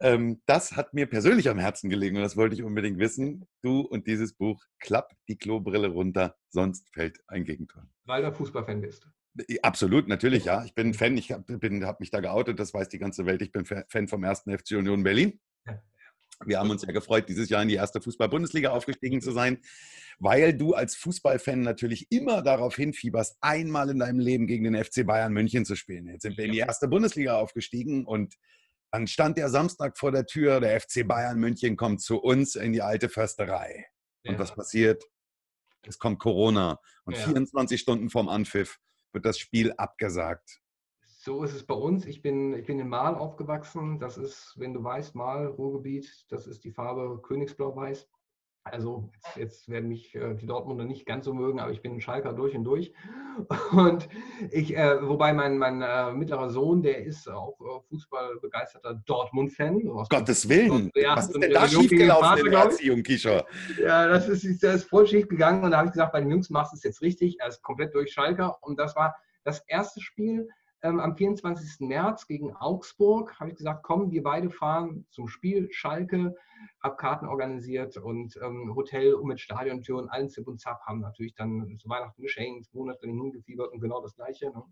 [0.01, 3.45] Ähm, das hat mir persönlich am Herzen gelegen und das wollte ich unbedingt wissen.
[3.61, 7.87] Du und dieses Buch, klapp die Klobrille runter, sonst fällt ein Gegentor.
[8.05, 9.07] Weil du Fußballfan bist.
[9.61, 10.65] Absolut, natürlich, ja.
[10.65, 13.41] Ich bin Fan, ich habe hab mich da geoutet, das weiß die ganze Welt.
[13.43, 15.39] Ich bin Fan vom ersten FC Union Berlin.
[16.45, 19.59] Wir haben uns ja gefreut, dieses Jahr in die erste Fußball-Bundesliga aufgestiegen zu sein,
[20.17, 25.05] weil du als Fußballfan natürlich immer darauf hinfieberst, einmal in deinem Leben gegen den FC
[25.05, 26.07] Bayern München zu spielen.
[26.07, 28.35] Jetzt sind wir in die erste Bundesliga aufgestiegen und
[28.91, 32.73] dann stand der Samstag vor der Tür, der FC Bayern München kommt zu uns in
[32.73, 33.85] die alte Försterei.
[34.25, 34.39] Und ja.
[34.39, 35.03] was passiert?
[35.83, 36.79] Es kommt Corona.
[37.05, 37.23] Und ja.
[37.23, 38.79] 24 Stunden vorm Anpfiff
[39.13, 40.61] wird das Spiel abgesagt.
[41.23, 42.05] So ist es bei uns.
[42.05, 43.99] Ich bin, ich bin in Mal aufgewachsen.
[43.99, 48.07] Das ist, wenn du weißt, Mal, Ruhrgebiet, das ist die Farbe Königsblau-Weiß.
[48.63, 51.93] Also jetzt, jetzt, werden mich äh, die Dortmunder nicht ganz so mögen, aber ich bin
[51.93, 52.93] ein Schalker durch und durch.
[53.71, 54.07] Und
[54.51, 59.81] ich, äh, wobei mein, mein äh, mittlerer Sohn, der ist auch äh, Fußballbegeisterter Dortmund-Fan.
[60.09, 60.91] Gottes Willen.
[60.95, 63.45] Ja, Was ist denn da schiefgelaufen in der Erziehung, Kischer?
[63.81, 65.63] Ja, das ist, das ist voll schief gegangen.
[65.63, 67.39] Und da habe ich gesagt, bei den Jungs machst du es jetzt richtig.
[67.39, 68.57] Er ist komplett durch Schalker.
[68.61, 70.47] Und das war das erste Spiel,
[70.83, 71.87] ähm, am 24.
[71.87, 76.35] März gegen Augsburg habe ich gesagt, komm, wir beide fahren zum Spiel Schalke,
[76.81, 81.35] habe Karten organisiert und ähm, Hotel mit Stadiontür und allen Zip und Zap haben natürlich
[81.35, 84.47] dann zu Weihnachten geschenkt, monatelang hingefiebert und genau das Gleiche.
[84.51, 84.63] Ne?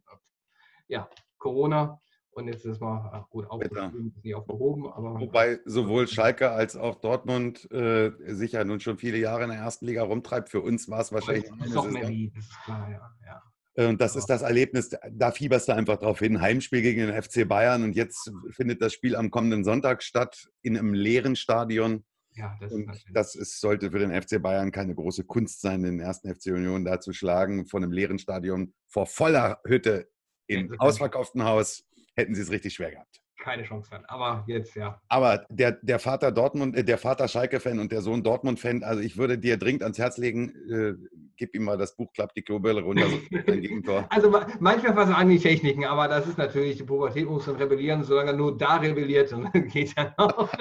[0.87, 1.99] Ja, Corona
[2.31, 4.87] und jetzt ist mal gut aufgehoben, aufgehoben.
[4.87, 9.49] Aber Wobei sowohl Schalke als auch Dortmund äh, sich ja nun schon viele Jahre in
[9.49, 10.49] der ersten Liga rumtreibt.
[10.49, 11.45] Für uns war es wahrscheinlich.
[11.63, 13.15] Ist doch mehr wie, das ist klar, ja.
[13.25, 13.43] ja.
[13.75, 16.41] Und das ist das Erlebnis, da fieberst du einfach drauf hin.
[16.41, 20.77] Heimspiel gegen den FC Bayern und jetzt findet das Spiel am kommenden Sonntag statt in
[20.77, 22.03] einem leeren Stadion.
[22.31, 25.99] Ja, das, und das ist, sollte für den FC Bayern keine große Kunst sein, den
[25.99, 27.65] ersten FC Union da zu schlagen.
[27.65, 30.09] Von einem leeren Stadion vor voller Hütte
[30.47, 34.03] im ausverkauften Haus hätten sie es richtig schwer gehabt keine Chance hat.
[34.07, 35.01] Aber jetzt ja.
[35.07, 39.17] Aber der, der Vater Dortmund, äh, der Vater Schalke-Fan und der Sohn Dortmund-Fan, also ich
[39.17, 40.93] würde dir dringend ans Herz legen, äh,
[41.37, 43.07] gib ihm mal das Buch, klappt die Klobölle runter,
[43.45, 44.07] Gegentor.
[44.09, 44.29] Also
[44.59, 48.37] manchmal versagen die Techniken, aber das ist natürlich, die Pubertät muss dann rebellieren, solange er
[48.37, 50.51] nur da rebelliert, und dann geht er noch.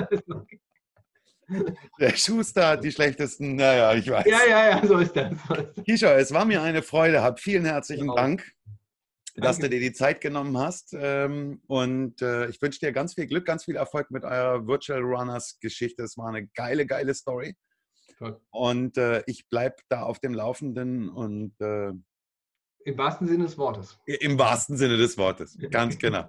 [1.98, 4.26] Der Schuster hat die schlechtesten, naja, ich weiß.
[4.26, 5.32] Ja, ja, ja, so ist das.
[5.84, 8.16] Kisha, es war mir eine Freude, hab vielen herzlichen genau.
[8.16, 8.52] Dank
[9.40, 10.94] dass du dir die Zeit genommen hast.
[10.98, 15.00] Ähm, und äh, ich wünsche dir ganz viel Glück, ganz viel Erfolg mit eurer Virtual
[15.00, 16.02] Runners Geschichte.
[16.02, 17.56] Es war eine geile, geile Story.
[18.18, 18.40] Toll.
[18.50, 21.92] Und äh, ich bleibe da auf dem Laufenden und äh,
[22.84, 23.98] Im wahrsten Sinne des Wortes.
[24.06, 26.28] Im wahrsten Sinne des Wortes, ganz genau.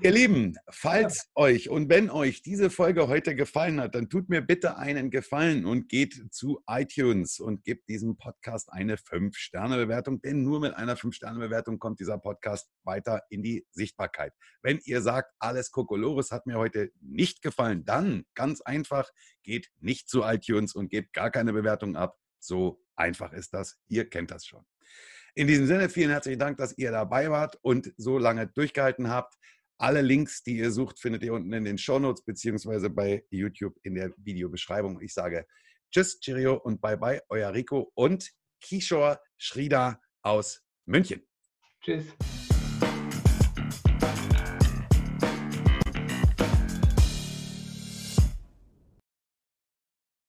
[0.00, 1.42] Ihr Lieben, falls ja.
[1.42, 5.66] euch und wenn euch diese Folge heute gefallen hat, dann tut mir bitte einen Gefallen
[5.66, 11.78] und geht zu iTunes und gebt diesem Podcast eine 5-Sterne-Bewertung, denn nur mit einer 5-Sterne-Bewertung
[11.78, 14.32] kommt dieser Podcast weiter in die Sichtbarkeit.
[14.62, 19.10] Wenn ihr sagt, alles Kokolores hat mir heute nicht gefallen, dann ganz einfach,
[19.42, 22.16] geht nicht zu iTunes und gebt gar keine Bewertung ab.
[22.38, 23.78] So einfach ist das.
[23.88, 24.64] Ihr kennt das schon.
[25.36, 29.34] In diesem Sinne, vielen herzlichen Dank, dass ihr dabei wart und so lange durchgehalten habt.
[29.78, 33.96] Alle Links, die ihr sucht, findet ihr unten in den Shownotes beziehungsweise bei YouTube in
[33.96, 35.00] der Videobeschreibung.
[35.00, 35.44] Ich sage
[35.90, 38.30] Tschüss, Cheerio und Bye Bye, euer Rico und
[38.60, 41.26] Kishore Shrida aus München.
[41.82, 42.04] Tschüss.